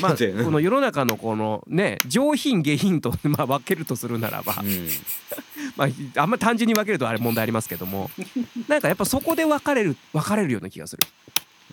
[0.00, 4.88] まあ、この世の中のこのね上品下品と まあ分けるとするならば、うん、
[5.76, 8.08] まああんま単純に分けるとあれ問題ありますけども
[8.68, 11.02] なんかやっぱそこで分かれる分かれるような気がする。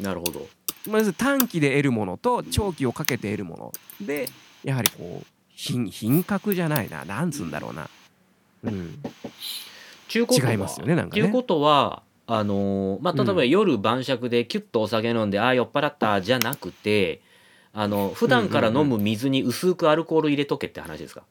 [0.02, 0.48] なるほど。
[0.90, 4.28] まず短期で得るものと長期をかけて得るもので
[4.64, 5.26] やはりこう
[5.56, 7.84] 品品格じゃないななんつうんだろうな。
[7.84, 7.90] うん、
[10.14, 11.22] 違いますよねなんかね。
[11.22, 17.22] ということはあのー、まあ、例えば夜晩酌でキュッとお酒飲んで、うん、ああ酔っ払ったじゃなくて
[17.74, 21.24] あの普段から飲む水に薄くアルコール入れとけって話ですか、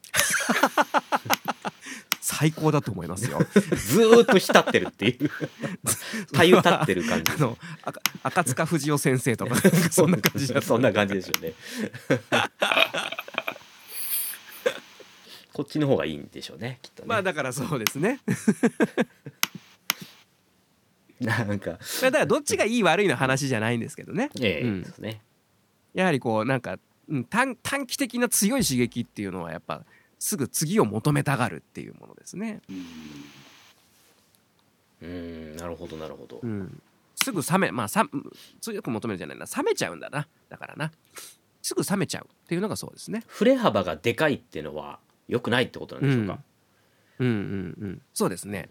[2.21, 3.39] 最高だと思いますよ。
[3.75, 5.31] ずっと浸ってるっていう。
[6.33, 7.33] たゆたってる感じ。
[7.33, 7.57] あの
[8.23, 9.57] 赤塚不二夫先生とか
[9.91, 11.55] そんな感じそんな感じですよね
[15.55, 17.09] こっちの方がいいんでしょうねきっとね。
[17.09, 18.21] まあだからそうですね。
[21.21, 21.79] なんか。
[22.03, 24.31] だからどっちがいい悪いの話じゃないんですけどね。
[24.41, 25.23] ええうん、ですね。
[25.95, 26.81] やはりこうなんか
[27.31, 29.85] 短短期的な強い刺激っていうのはやっぱ
[30.19, 32.61] すぐ次を求めたがるっていうものですね。
[35.01, 35.57] うん。
[35.57, 36.41] なるほどなるほど。
[36.43, 36.83] うん、
[37.15, 38.09] すぐ冷めまあさ
[38.61, 39.47] 強く求めるじゃないな。
[39.47, 40.27] 冷めちゃうんだな。
[40.49, 40.91] だからな。
[41.63, 43.23] すぐ冷めちゃうっていうのがそうですね。
[43.29, 46.39] 振れ幅がでかいっていうのは良くないってことなんでしょうか。
[47.19, 47.89] うん、うん、うん。
[47.89, 48.03] うん。
[48.13, 48.69] そうですね。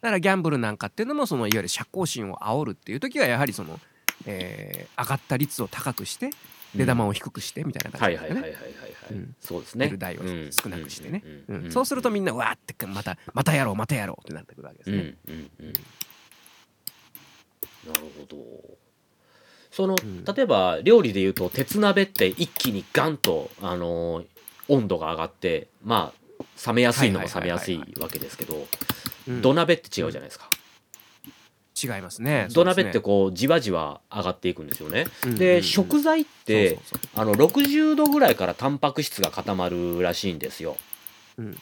[0.00, 3.78] だからギャンブルなんかっていうのもそのいわゆる社交心を煽るっていう時はやはりその、
[4.26, 6.30] えー、上がった率を高くして
[6.74, 8.56] 出玉を低くしてみたいな感じですね。
[9.40, 9.86] そうですね。
[9.86, 11.22] 出る台を少なくしてね。
[11.70, 15.14] そうするとみんなわーってまたまたやろうまたやろうってなってくるわけですね。
[17.86, 18.36] なるほど。
[19.70, 19.96] その、
[20.34, 24.22] 例えば料理でいうと鉄鍋って一気にガンとあの
[24.68, 28.66] 温度が上がってまあ冷めやすいのも冷めやすいわけですけど
[29.40, 30.50] 土鍋って違うじゃないですか。
[31.82, 32.46] 違いますね。
[32.50, 35.06] 土鍋ってこうじわじわ上がっていくんですよね。
[35.36, 36.78] で食材って
[37.14, 40.76] あの60度ぐらいからタンパク質が固まるらしいんですよ。
[41.38, 41.58] うん。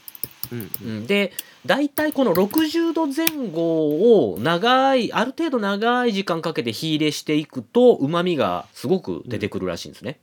[0.52, 1.32] うん、で
[1.64, 10.18] 大体この60度前後を長いある程度長い時間かけて火入れしていくとうまみがすごく出てくるらしいんですね。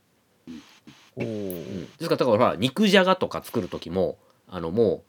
[1.20, 5.02] うん、ですからだから肉じゃがとか作る時もあのもう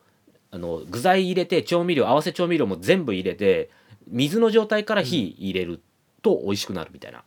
[0.51, 3.69] あの具材入れて調味料合わせ調味料も全部入れて
[4.07, 5.81] 水の状態から火入れる
[6.21, 7.23] と美味しくなるみたいな、うん、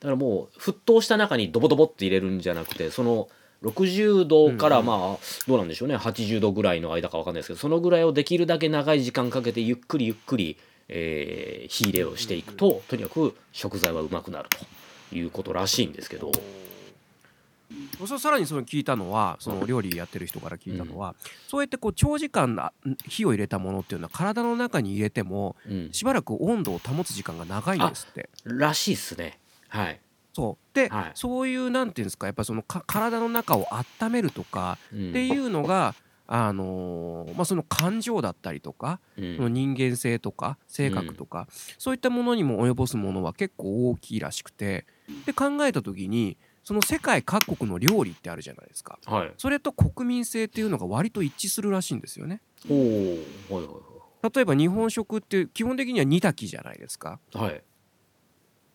[0.00, 3.28] だからもう沸騰した中にドボドボって入れるんじゃなくてその
[3.64, 5.96] 60度からまあどうなんでしょうね。
[5.96, 10.58] 80度ぐらいの間か分かんないですけどそのぐらいをできるだけ長い時間かけてゆっくりゆっくり、
[10.88, 14.58] えー、火入れをしていくととにかく食材はうまくなると
[15.12, 16.32] いうことらしいんですけど。
[18.06, 21.14] そさらにその聞いたのはその料理やってる人から聞いたのは、うん、
[21.48, 22.72] そうやってこう長時間
[23.08, 25.56] 火を入れたものっていうのは体の中に入れても、
[25.92, 28.28] しばらく温度を保つ時間が長いんですって。
[28.44, 29.38] らしいっすね。
[29.68, 30.00] はい。
[30.34, 30.74] そう。
[30.74, 35.94] で、はい、そういうなんていうんですかやっぱその体の中を温めるとかっていうのが、
[36.28, 41.46] うん、あのー、まあ、その感情だったりとか、うん、その人間性とか性格とか、うん、
[41.78, 44.86] そういったものにも及ぼすものは結構大きいらしくて
[45.26, 48.98] で考えた時にその世界各国の料理ってあるじゃないですか。
[49.06, 49.32] はい。
[49.36, 52.40] それと国民性っていうのが割と一致するらしいんですよね。
[52.68, 53.74] おおはいはい
[54.34, 57.20] 例えば日本食って基本的には煮炊きじゃないですか。
[57.34, 57.50] はい。
[57.50, 57.64] はい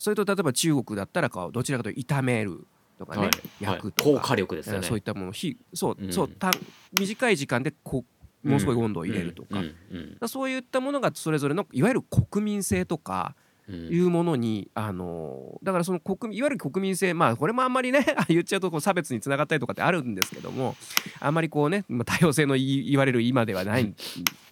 [0.02, 3.32] それと例えば中国だったらどちらかというと炒めるとかね、はい。
[3.60, 4.88] 焼くとか、高火力ですよね。
[4.88, 6.14] そういったもの火そう、うん。
[6.14, 6.52] そうた
[6.98, 8.06] 短い時間でこ
[8.44, 20.76] うものすごい温度を入れるとか,、うんうんだそういったものがそれぞれのいわゆる国民性とかうんいうものに、あのだからその国民いわゆる国民性まあこれもあんまりね 言っちゃうとこう差別につながったりとかってあるんですけども
[21.20, 23.94] あんまりこうねまあ多様性の言い言われる今ではない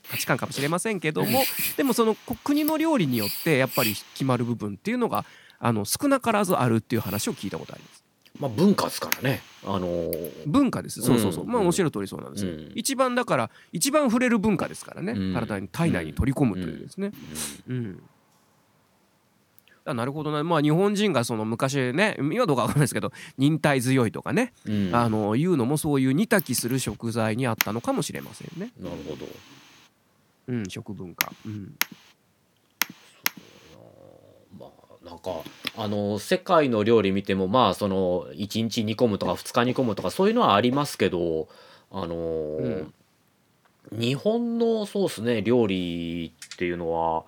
[0.09, 1.43] 価値観かもしれませんけども
[1.75, 5.25] でもそのこ国の料理によってやっぱり決まる部分っていうのが
[5.59, 7.97] あの少なからずあるっていう話を聞いたことあります。
[8.39, 9.41] まあ文化ですからね。
[9.65, 11.01] あのー文化です。
[11.01, 11.51] そうそうそう、うん。
[11.51, 12.71] まあおっしゃる通りそうなんですよ、うん。
[12.75, 15.33] 一番だから一番触れる文化ですからね、うん。
[15.33, 17.11] 体に体内に取り込むというですね。
[17.67, 18.03] うん、
[19.87, 20.43] あなるほどな。
[20.43, 24.89] まあ日本人がその昔ね今どうかわかんないですけど忍耐強いとかね、うん。
[24.93, 29.25] あのいうのもそういう煮炊きする食材にあったのかもしれませんね、なるほど。
[30.49, 31.75] うん、食文化、うん、
[34.57, 35.31] まあなんか
[35.75, 41.49] あの世界の料理見てもまあその1日煮込むとか2日煮込むとかそういうのはありますけど
[41.91, 42.87] あのー
[43.91, 47.23] 日本のそうですね料理っていうのは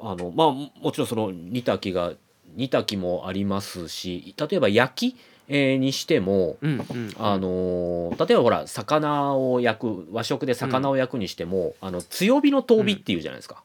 [0.00, 2.12] あのまあもちろんその煮炊きが
[2.56, 5.16] 煮炊きもありますし例えば焼き、
[5.48, 7.12] えーにしてもうんうん。
[7.18, 13.62] あのー例えばほら魚を焼く和食で魚を焼くにしても、あの強火の遠火っていうじゃないですか。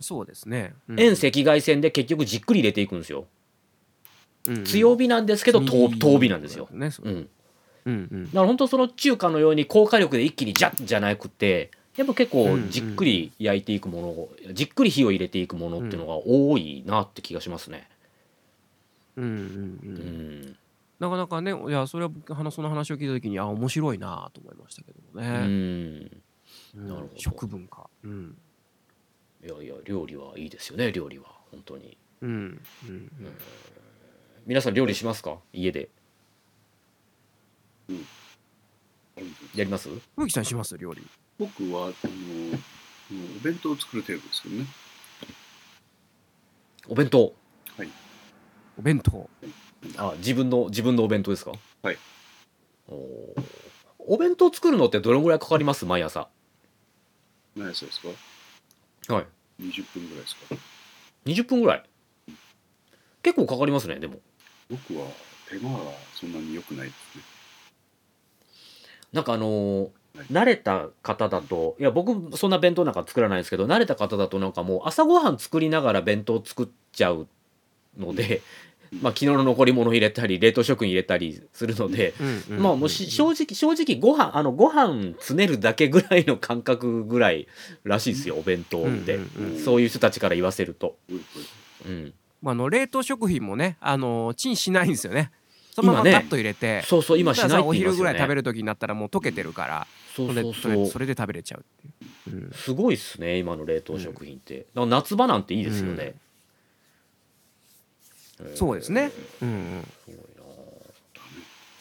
[0.00, 1.00] そうですね、うん。
[1.00, 3.26] 遠赤外線で結局じっくり入れていくんですよ。
[4.48, 6.68] うん強火なんですけど遠遠火なんですよ。
[6.70, 7.08] ねそう。
[7.08, 7.28] うん、だか
[7.86, 8.08] うん。
[8.10, 11.70] うんら本当その中華のように高火力で一気にジャッじゃなくて
[12.00, 17.90] やっぱ結構じっくり焼いていくものを、じっくり火を入れていくものっていうのが多いなって気がしますね。
[19.16, 20.40] うんうんううん。
[20.46, 20.56] ん
[20.98, 26.22] なかなかねいやそれは話その話を聞いた時にあ面白いなと思いましたけどもうね、ん。
[26.74, 26.88] うん。
[26.88, 27.10] なるほど。
[27.16, 27.90] 食文化。
[28.02, 28.34] うん。
[29.44, 31.26] いやいや料理はいいですよね料理は。
[31.50, 31.98] 本当に。
[32.22, 32.62] うん。
[32.88, 33.10] うん。
[34.46, 35.36] 皆さん料理しますか？
[35.52, 35.90] 家で。
[39.54, 39.90] やります？
[40.16, 40.78] 植木さんします？
[40.78, 41.06] 料理
[41.40, 41.92] 僕はあの
[43.40, 44.66] お弁当を作る程度ですけどね。
[46.86, 47.34] お弁当？
[48.78, 49.28] お弁当。
[49.96, 51.52] あ自分の自分のお弁当ですか？
[51.82, 51.98] はい。
[52.88, 52.98] おー。
[53.98, 55.86] お弁当作るのってどれぐらいかかります？
[55.86, 56.28] 毎朝。
[57.56, 58.00] 何歳です
[59.08, 59.14] か？
[59.14, 59.26] はい。
[59.62, 60.54] 20分ぐらいですか
[61.24, 61.84] ？20分ぐらい？
[63.22, 64.20] 結構かかりますねでも。
[64.70, 65.06] 僕は
[65.48, 67.24] 手間はそんなに良くないですね。
[69.14, 69.92] なんかあのーはい
[70.30, 77.28] 慣れた方だといや僕そんな弁当なんか作らないんですけど慣れた方だとなんかもう朝ごはん作りながら弁当作っちゃう
[77.98, 78.42] ので、
[79.00, 87.46] まあ、昨日の残り物入れたり冷凍食品入れたりするので、うんうんまあもうし正直正直ご飯あのご飯詰めるだけぐらいの感覚ぐらい
[87.84, 89.58] らしいですよお弁当って、うんうんうん。
[89.60, 90.96] そういう人たちから言わせると、
[91.86, 95.30] うん、まあ、あの冷凍食品もねあのチンしないんですよね。
[95.72, 96.20] そのまま今ね。
[96.22, 98.04] パッと入れて、そうそう今しないってだからお言いますよね。
[98.04, 99.86] 昼ぐらい食べる時になったらもう溶けてるから
[100.26, 102.50] そうそうそれそれで食べれちゃうっていう、うん。
[102.52, 106.14] すごいっすね今の冷凍食品って、だから夏場なんていいですよね、
[108.54, 109.10] そうですね、
[109.42, 110.42] うんうん、すごいな。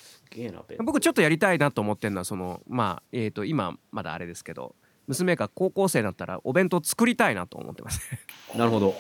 [0.01, 4.75] すげえな僕ちょっとやりたいなと思ってるのはそのまあえー、と今まだあれですけど
[5.07, 8.01] 娘が高校生だったらお弁当作りたいなと思ってます。
[8.55, 8.95] なるほど。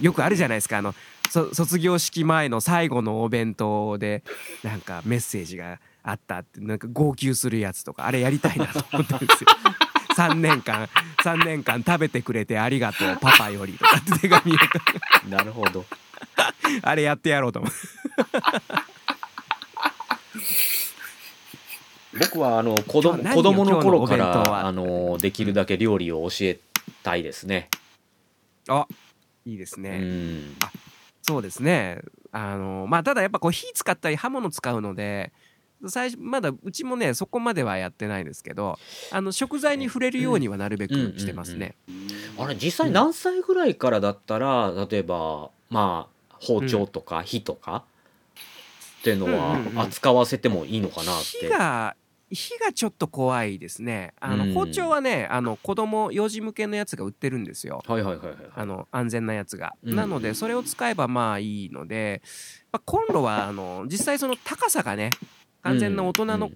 [0.00, 0.78] よくあるじゃないですか。
[0.78, 0.92] あの
[1.30, 4.24] そ卒業式前の最後のお弁当で
[4.64, 9.50] なんかメッセージがあったってなんか号泣するやつとかあれやりたいなと思ってるんですよ。
[10.16, 10.88] 3年間
[11.22, 14.56] 3年間食べてくれてありがとうパパよりとかって手紙を。
[15.28, 15.84] なるほど。
[16.82, 17.72] あれやってやろうと思う。
[22.18, 26.58] 僕はあの子供子供の頃からあのできるだけ料理を教え
[27.02, 27.68] たいですね。
[28.68, 28.86] あ
[29.44, 30.56] いいですうね、ん。
[31.22, 32.00] そうですね。
[32.32, 35.32] あのまあただやっぱこう火使ったり刃物使うので
[35.86, 38.78] 最初まだうちもねそこまではやってないですけど
[39.12, 41.76] あの食材に触れるようにはなるべくしてますね。
[42.38, 47.84] あれ実際何歳ぐらいからだったら例えばまあ包丁とか火とか
[49.00, 49.76] っていうのうんうんうん。
[49.76, 51.48] は扱わせてもいいのかなっ火て。
[51.48, 51.96] が
[52.30, 54.12] 火がちょっと怖いですね。
[54.20, 54.54] あの、うん。
[54.54, 57.82] 包丁はねあの子供幼児向けのやつが売ってるんですよ。
[57.86, 58.50] はいはいはいはいはい。
[58.54, 59.96] あの安全なやつが、うん。
[59.96, 62.22] なのでそれを使えばまあいいので、
[62.70, 65.10] まあ、コンロはあの実際その高さがね
[65.62, 66.50] 完全な大人の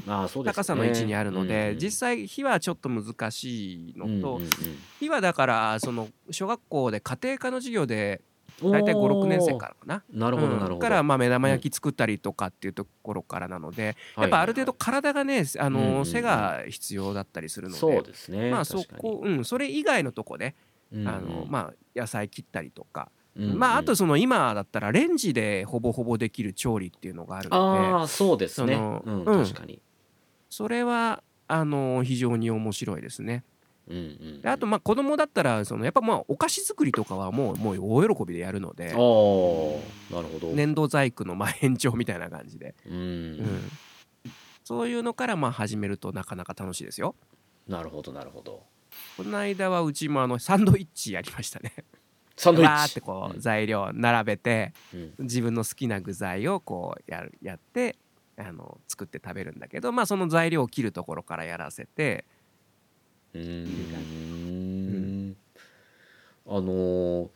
[0.44, 4.50] 高さの位置にあるので、うんうん実際火はちょっと難しいのと、うんうんうん。
[5.00, 8.20] 火はだからその小学校で家庭科の授業で
[8.62, 10.02] 大体56年生からかな。
[10.12, 10.78] なるほどなるほど。
[10.78, 18.50] からまあ目玉焼き作ったりとかっていうところからなので、やっぱある程度体がねあの背が必要だったりするので、そうですね。
[18.50, 20.54] まあそこうんそれ以外のとこで、
[20.92, 23.10] あのまあ野菜切ったりとか。
[23.34, 29.80] まああとその今だったらレンジでほぼほぼできる調理っていうのがあるのでああそうですね、うん、確かに。
[30.50, 33.44] それはあの非常に面白いですね。
[33.88, 39.82] うんうんうん、あとまあ子供だったらそのやっぱまあお菓子作りとかはもうもう大喜びでやるのでなるほ
[40.40, 40.52] ど。
[40.52, 43.70] 粘土細工のまあ延長みたいな感じで、うん、うん、
[44.62, 47.16] そういうのからまあ始めるとなかなか楽しいですよ。
[47.66, 48.62] なるほどなるほど。
[49.16, 51.72] この間はうちもあのサンドイッチやりましたね。
[52.42, 52.90] サンドイッチ。
[52.90, 57.96] ってこう材料並べて、うん、自分の好きな具材をこうやるやって
[58.36, 62.24] あの作って食べるんだけどまあその材料を切るところからやらせて
[63.34, 65.36] うん。
[66.44, 67.30] あの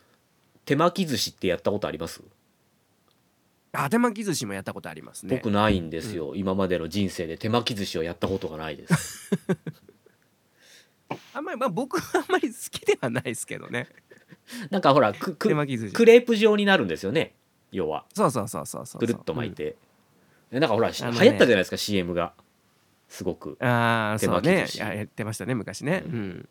[0.64, 2.22] 手巻き寿司ってやったことあります？
[3.72, 5.36] あ手巻き寿司もやったことありますね。
[5.36, 9.30] 僕ないんですよ、うん、今までの人生で手巻き寿司をやったことがないです。
[11.32, 13.86] あんまりまあ僕はあんまり好きではないですけどね
[14.70, 15.48] なんかほらくく
[15.92, 17.34] クレープ状になるんですよね。
[17.72, 18.04] 要は。
[18.14, 19.00] そうそうそうそうそう。
[19.00, 19.76] ぐるっと巻いて、
[20.52, 22.32] うん、なんかほら、ね、流行ったじゃないですか CM が。
[23.08, 23.56] すごく。
[23.60, 24.66] ああそうね。
[24.76, 26.48] やってましたね昔ね、うん、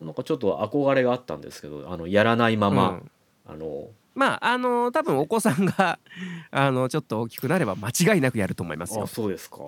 [0.00, 3.10] なんかちょっと憧れがあったんですけどあのやらないまま、うん、
[3.46, 5.98] あのまああの多分お子さんが
[6.50, 9.04] あのちょっと大きくなれば間違いなくやると思いますよ。
[9.04, 9.58] あそうですか。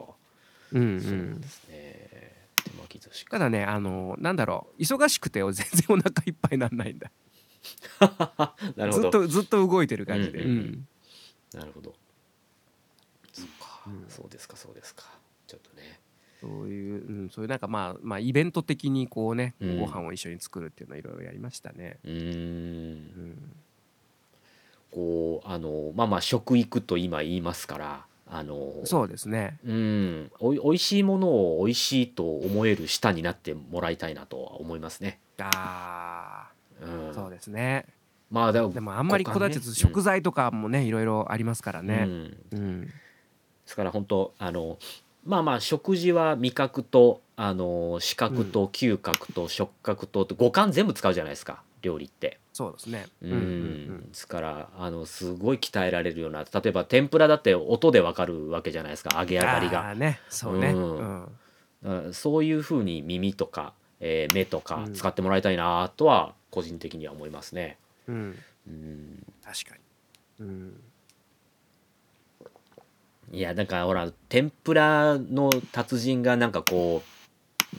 [0.72, 1.00] うんうん。
[1.00, 1.08] そ
[1.38, 2.04] うですね。
[2.56, 4.82] 手巻き寿司ただねあのなんだろう。
[4.82, 7.10] 忙しくて全然お腹いっぱいなんないんだ。
[8.76, 9.02] なるほど。
[9.02, 10.40] ずっとずっと動いてる感じで。
[10.40, 10.88] うん、うんうん、
[11.60, 11.94] なるほど。
[13.32, 15.04] そっか、うん、そうですかそうですか。
[15.46, 16.00] ちょっとね。
[16.40, 21.98] そういう、うん、そういうなんかまあまあイベント的にこうね、うん、ご飯を一緒に作るっていうのはいろいろやりましたね。
[22.04, 23.52] うんうん
[24.94, 35.18] こうあのまあまあ食育と今言いますからあのそうですねうんおいおいしいものをおいしいと思える舌になってもらいたいなとは思いますね。
[35.38, 36.52] ああ、
[36.84, 37.86] うん、そうですね。
[38.30, 42.04] まあでもでもあんまりこだわって食材とかもね、うん、いろいろありますからね。
[42.06, 42.88] うん、うん、で
[43.66, 44.78] すから本当あの
[45.24, 52.38] まあまあ食事は味覚とあの視覚と嗅覚と触覚と五感全部使うじゃないですか料理って。
[52.52, 53.06] そうですね。
[53.22, 54.08] うん。
[54.08, 59.94] ですからあのすごい鍛えられるような例えば天ぷらだって音でわかるわけじゃないですか揚げ上がりが。
[59.94, 60.74] ね、そうね。
[61.84, 63.74] うん、そういうふうに耳とか、
[64.06, 67.78] えー、目とか使ってもらいたいなとは個人的には思いますね。
[68.06, 68.38] うん。
[68.68, 69.76] うん、確か
[70.40, 70.46] に。
[70.46, 70.80] うん。
[73.32, 77.02] いやなんかほら天ぷらの達人がなんかこ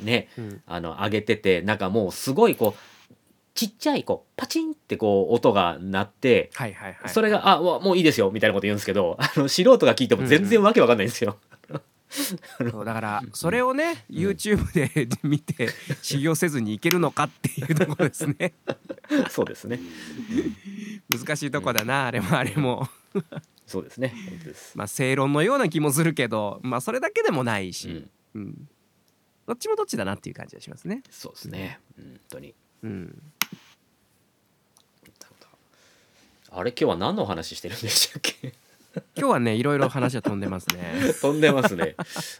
[0.01, 3.13] うね、うん、あの揚げててなんかもうすごいこう
[3.53, 11.37] ちっちゃいこうパチンってこう音が鳴って、はいはいはい、それが「あもういいですよ」みたいなこと言うんですけどあの素人が聞いても全然わけわかんないんですよ。
[11.39, 11.54] うんうん、
[12.71, 15.69] そうだからそれをね、うん、YouTube で 見て
[16.01, 18.53] 修行せずにいけるのかっていうところですね。
[19.29, 19.79] そうですね。
[21.09, 22.87] 難しいとこだな、あれもあれも。
[23.65, 24.13] そうですね。
[24.75, 28.41] まあ正論のような気もするけどまあそれだけでもないし、うん。
[28.41, 28.69] うん、
[29.47, 31.01] どっちもどっちだなっていう感じがしますね。
[31.09, 32.53] そうですね、本当に。
[32.83, 33.21] うん。
[36.57, 38.53] あれ今日は何のお話してるんでしたっけ？
[39.17, 41.13] 今日はねいろいろ話は飛んでますね。
[41.21, 41.95] 飛んでますね。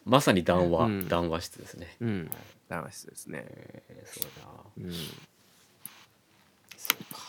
[0.05, 2.31] まさに談話、うん、談話室ですね、うん、
[2.69, 4.47] 談話室ですね、えー、そうだ。
[4.77, 4.91] うん。
[6.77, 7.19] そうか。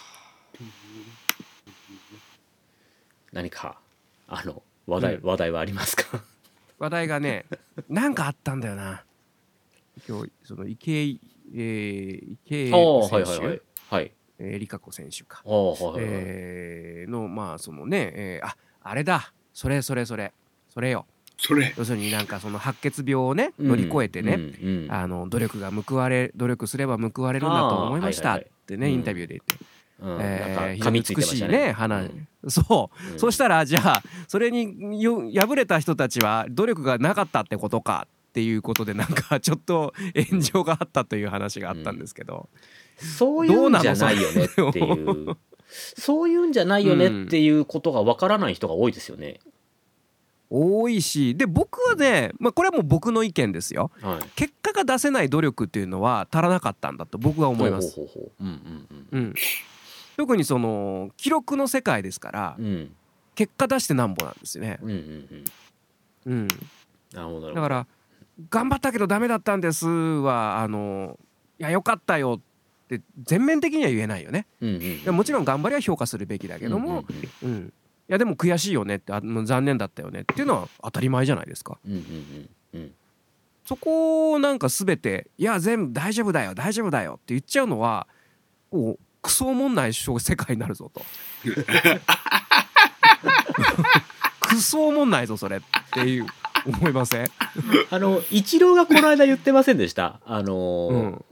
[3.32, 3.78] 何か
[4.28, 5.26] あの話題、うん。
[5.26, 6.22] 話題はありますか？
[6.78, 7.46] 話題がね
[7.88, 9.04] なんかあったんだよな。
[10.08, 13.62] 今日その池江、えー、池江選手、はいはいはい。
[13.88, 14.12] はい。
[14.38, 15.94] えー、リカ子選手か、はいはいはい。
[15.98, 18.56] えー、のまあそのね、えー、あ
[18.88, 19.32] あれだ。
[19.52, 20.32] それそれそれ。
[20.68, 21.06] それよ。
[21.38, 21.74] それ。
[21.76, 24.92] 要するになんかその白血病をね乗り越えてね、うんうん。
[24.92, 29.64] あの努力が報われ努力すれば報われるんだと思いましたってね、インタビューで言って、
[30.00, 30.18] うん。
[30.20, 39.94] えー、美しいね花、うん、そう、うん、そしたらじゃあそれによ敗れた人たちは努力がなかったってことかっていうことでなんかちょっと
[40.30, 42.60] 炎上があったという話があったんですけど、うん、
[42.96, 45.36] そういうんじゃないよねっていう。
[45.68, 49.40] そういうんじゃないよねっていうことがわからない人が多いですよね。
[50.48, 57.98] 多いしで僕はね、まあ、これはもう僕の意見ですよ、はい、結果が出せない努力っていうのは足らなかったんだと僕は思います。
[60.16, 62.94] 特にその記録の世界ですから、うん、
[63.34, 64.78] 結果出してなんぼなんですよね。
[64.82, 65.44] うんうん
[66.26, 66.48] うん、
[67.12, 67.86] うん、だから
[68.48, 71.18] 頑張ったけどダメだったんですはあの
[71.58, 72.40] いやよかったよ
[72.94, 77.04] っって全面的には言えないよね、うんうん、もちろん頑張りは評価するべきだけども、
[77.42, 77.72] うん、うん、い
[78.08, 81.78] やでも悔しいよねってあ残念だったよねっていうのは当たり前じゃないですか。
[81.84, 82.94] うんうんうん、
[83.64, 88.06] そこをなんか全て「いや全部大丈夫だよ大丈夫だよ」って言っちゃうのは
[88.70, 91.04] こうクソおもんない世界になるぞと。
[94.40, 95.60] クソおもんないぞそれっ
[95.92, 96.26] ていう。
[96.66, 97.28] 思いません？
[97.90, 100.18] あの一郎がこの間言ってませんでした？
[100.26, 101.24] あの、うん、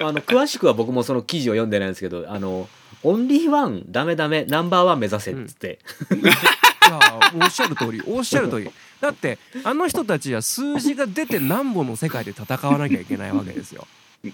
[0.00, 2.68] あの詳しくは僕もその記事を読んでないんですけどあの
[3.02, 5.78] オンリーワンダメダメナンバーワン目指せっつって、
[6.10, 8.70] うん、おっしゃる通りおっしゃる通り。
[9.00, 13.86] だってあの人たちは数字が出て何本の世界で戦わなきゃいけないわけですよ。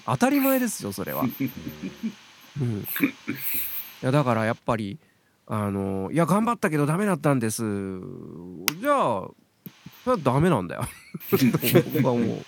[0.07, 1.25] 当たり前ですよそれは、
[2.61, 2.87] うん、い
[4.01, 4.99] やだからやっぱり
[5.47, 7.63] あのいや頑張ったけどダメだったんです。
[8.81, 9.29] じゃあ
[10.05, 10.85] それはダメなんだよ。
[11.95, 12.45] 僕はもう。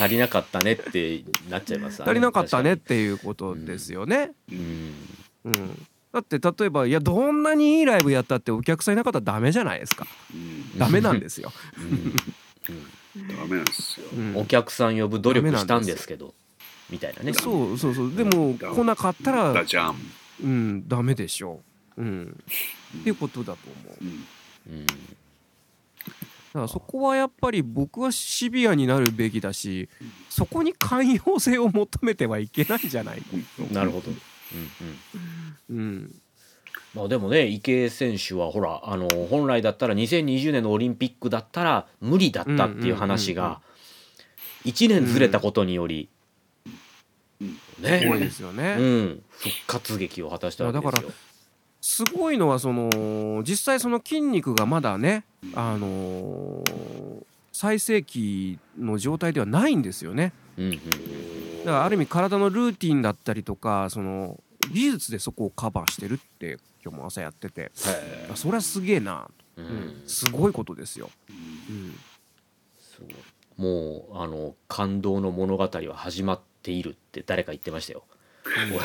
[0.00, 2.02] 足りなかったねってなっちゃいます。
[2.02, 4.30] 足りなかったねっていうことですよね。
[4.50, 4.94] うん、
[5.44, 10.06] うん、だって例えばいやどんなにいいライブやったってお客さんいなかったらダメじゃないですか。
[10.32, 11.52] うん、ダメなんですよ。
[13.14, 16.32] ダメなんですよ、お客さん呼ぶ努力したんですけど
[16.88, 17.34] みたいなね。
[17.34, 18.14] そうそうそう。
[18.14, 19.64] でも来なかったら
[20.42, 20.88] うん。
[20.88, 21.60] ダメでしょ。
[21.98, 22.02] う。
[22.02, 22.42] うん、
[23.00, 24.04] っていうことだと思う。
[24.70, 24.86] うん
[26.52, 29.88] だからそこはやっぱり僕はシビアになるべきだし
[30.28, 33.22] そこに寛容性を求めてはいけないんじゃない。
[33.70, 34.10] なるほど。
[34.10, 35.76] うん、うん。
[35.76, 36.14] うん
[36.94, 43.60] まあでもね池江選手はほらあの本来だったら2020年のオリンピックだったら無理だったっていう話が
[44.64, 46.08] 1年ずれたことにより、
[47.78, 51.10] ね、多いですよね、うん、復活劇を果たしたわけですよ。
[52.00, 55.24] すごいのはその実際その筋肉がまだね、
[55.54, 60.32] あのー、最盛期の状態ではないんですよね。
[60.56, 60.64] だ
[61.66, 64.40] からある意味体のルーティンだったりとかその
[64.72, 67.70] 技術でそこをカバーしてるって今日も朝やってて。
[68.34, 69.28] それはすげえな、
[69.58, 71.10] うん、すごいことですよ。
[71.28, 71.32] う
[73.62, 78.04] ん、もうあの感動の物語は始まっているって誰か言ってましたよ。
[78.50, 78.80] 東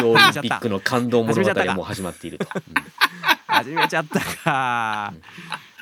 [0.00, 2.46] 京オリンピックの感動物語はもう始まっていると。
[3.46, 5.14] 始めちゃったか。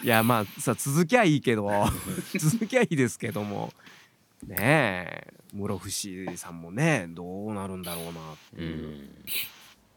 [0.03, 1.71] いやまあさ続きゃいいけど。
[2.39, 3.73] 続きゃいいですけども。
[4.47, 5.35] ねえ。
[5.55, 8.13] 室伏さんもねどうなるんだろうなっ
[8.55, 9.09] ていう。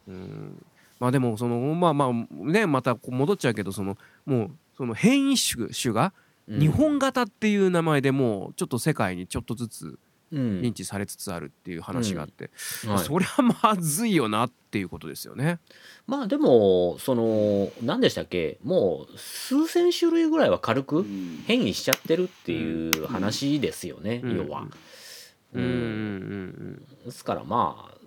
[0.08, 0.66] うん、
[0.99, 6.14] まあでもそのまあまあねまた戻っちゃうけどそのもうその変異種種が
[6.47, 9.99] 日本型っていう名前でもうちょっと世界にちょっとずつ
[10.32, 12.52] 認知されつつあるっていう話があって、
[12.86, 12.90] うん。
[12.92, 15.60] はい、そりゃまずいよなっていうことですよね。
[16.06, 18.58] まあでもその何でしたっけ？
[18.64, 21.06] もう数千種類ぐらいは軽く
[21.46, 24.68] 変異しちゃってるっていう話ですよね、うん、要は。
[25.54, 27.98] うん、うん、ですからまあ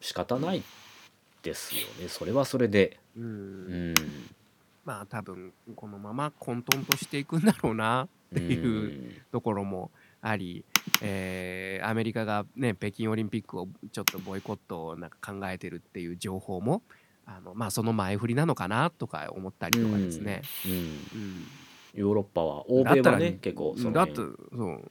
[0.00, 0.62] 仕方ない
[1.42, 2.08] ですよね。
[2.08, 2.98] それはそれで。
[3.16, 3.94] うん、うん。
[4.84, 9.90] まあ多分このまま混沌としていくんだろうなっていうところも
[10.22, 10.64] あり、
[11.02, 16.82] えー、アメリカが、ね、北京オリンピックをちょっとボイコットをなんか考えてるっていう情報も
[17.26, 20.42] あの、まあ、その前振りなのかなとか思ったりとかですね。
[20.66, 21.46] うん、うん、
[21.94, 24.90] ヨーロッパは欧米はね結構そだってそう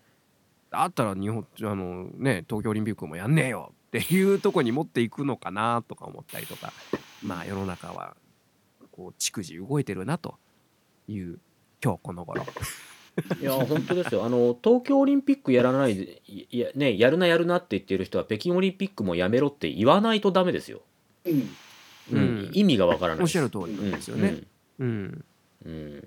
[0.70, 6.74] だったら日本あの、ね、東京オリンピックもやんねえよっていうとこに持っていくのかなとか思ったりとか
[7.24, 8.16] まあ世の中は
[8.92, 10.36] こう逐次動いてるなと
[11.08, 11.40] いう
[11.84, 12.46] 今日この頃
[13.42, 20.82] いや本当ですよあの東京オリンピックやらないでや,、ね、やるなやるなって言ってる人は北京オリンピックもやめろって言わないとダメですよ。
[21.26, 21.50] うん、
[22.12, 24.44] うん、意味がわからないおっしゃる通りなんですよね。
[24.80, 25.26] うん、うん
[25.66, 26.04] うん、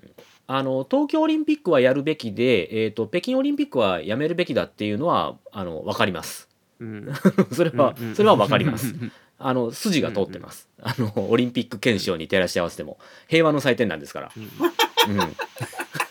[0.47, 6.49] あの東京オリンピックはやるべきで、えーと、北京オリンピックはやめるべきだっていうのはあの分かります。
[6.79, 7.13] うん、
[7.53, 8.95] それは、それは分かります。
[9.37, 10.69] あの筋が通ってます。
[10.81, 12.97] あのオリンピック憲章に照らし合わせても
[13.27, 14.31] 平和の祭典なんですから。
[14.35, 14.47] うん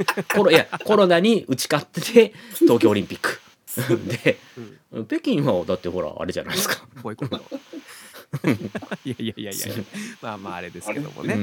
[0.34, 3.40] コロいやコロナに打ち勝ってて東京オリンピック。
[4.24, 4.38] で、
[4.92, 6.86] うん、北京はだってほらあれじゃないですか。
[7.02, 7.42] ボイコット
[9.04, 9.66] いやいやいやいや。
[10.22, 11.36] まあまああれですけどもね。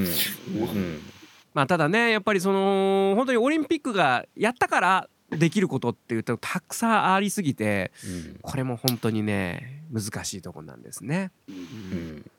[1.54, 11.30] まあただねやっぱりその本当にオリンピックがやったからできることっていうとたくさんありすぎて、うん、これも本当にね難しいとこなんですね。
[11.48, 12.30] うん、うん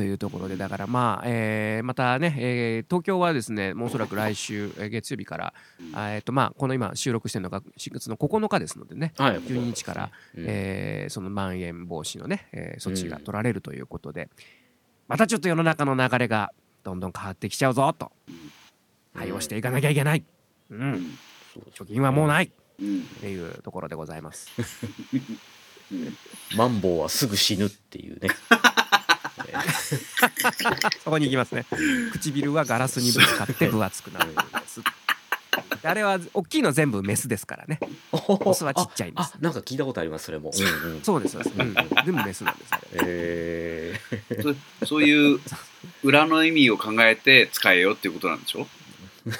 [0.00, 14.28] というところでだからまあ、えー、またね、えー、東京はですねもうおそらく来週、えー、月曜日から、えーとまあ、この今収録してるのが4月の9日ですのでね、はい、12日から、うん、えー、そのまん延防止のね、えー、措置が取られるということで、うん、
[15.08, 16.50] またちょっと世の中の流れが
[16.82, 18.10] どんどん変わってきちゃうぞと
[19.14, 20.24] 対応していかなきゃいけない、
[20.70, 21.10] うん、
[21.74, 22.50] 貯金はもうない、っ
[23.20, 24.48] ていうところでございます。
[26.56, 28.28] マンボウはすぐ死ぬっていうね
[31.04, 31.64] そこに行きますね。
[32.12, 34.80] 唇はガラスにぶつかって分厚くなるんです。
[35.82, 37.80] あれは大きいの全部メスですからね。
[38.12, 40.50] オスはちっちゃいんですあなんか聞いたことありますそれも、
[40.84, 41.74] うんうん、そうですそうです、うん、
[42.04, 42.82] 全部メスなんですあれ。
[42.94, 45.40] えー、そそういう
[46.02, 48.66] 裏の意味を考えて使えよっていうことなんでしょ？
[49.26, 49.32] ね、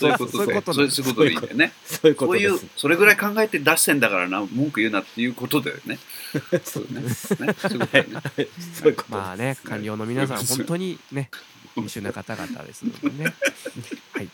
[0.00, 1.72] そういうことそういうことそういうことでいいんだよね。
[1.84, 2.36] そういうこと。
[2.36, 5.98] いうそれぐらい考えて出してんだからな文句言うなっていうことだよね。
[6.64, 7.02] そうね。
[7.02, 7.14] ね。
[7.14, 8.28] そういうこと。
[8.74, 9.10] そういうこと。
[9.10, 11.30] まあね官僚の皆さん本当にね
[11.76, 13.34] 優秀な方々ですのでね。
[14.12, 14.28] はい。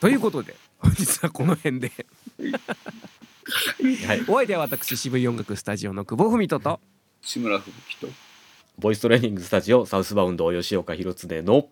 [0.00, 1.92] ということで本日はこの辺で。
[4.06, 6.80] はい、お相手は私渋い音楽スタジオの久保文人と。
[7.22, 8.08] 志村吹雪と。
[8.78, 11.68] ボイストレーニングスタジオサウスバウンド吉岡弘恒の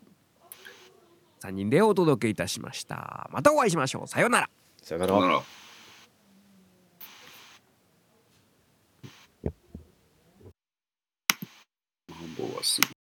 [1.43, 3.29] 3人でお届けいたしました。
[3.33, 4.09] またお会いしましょう。
[4.09, 4.51] さようなら。
[4.83, 5.15] さようなら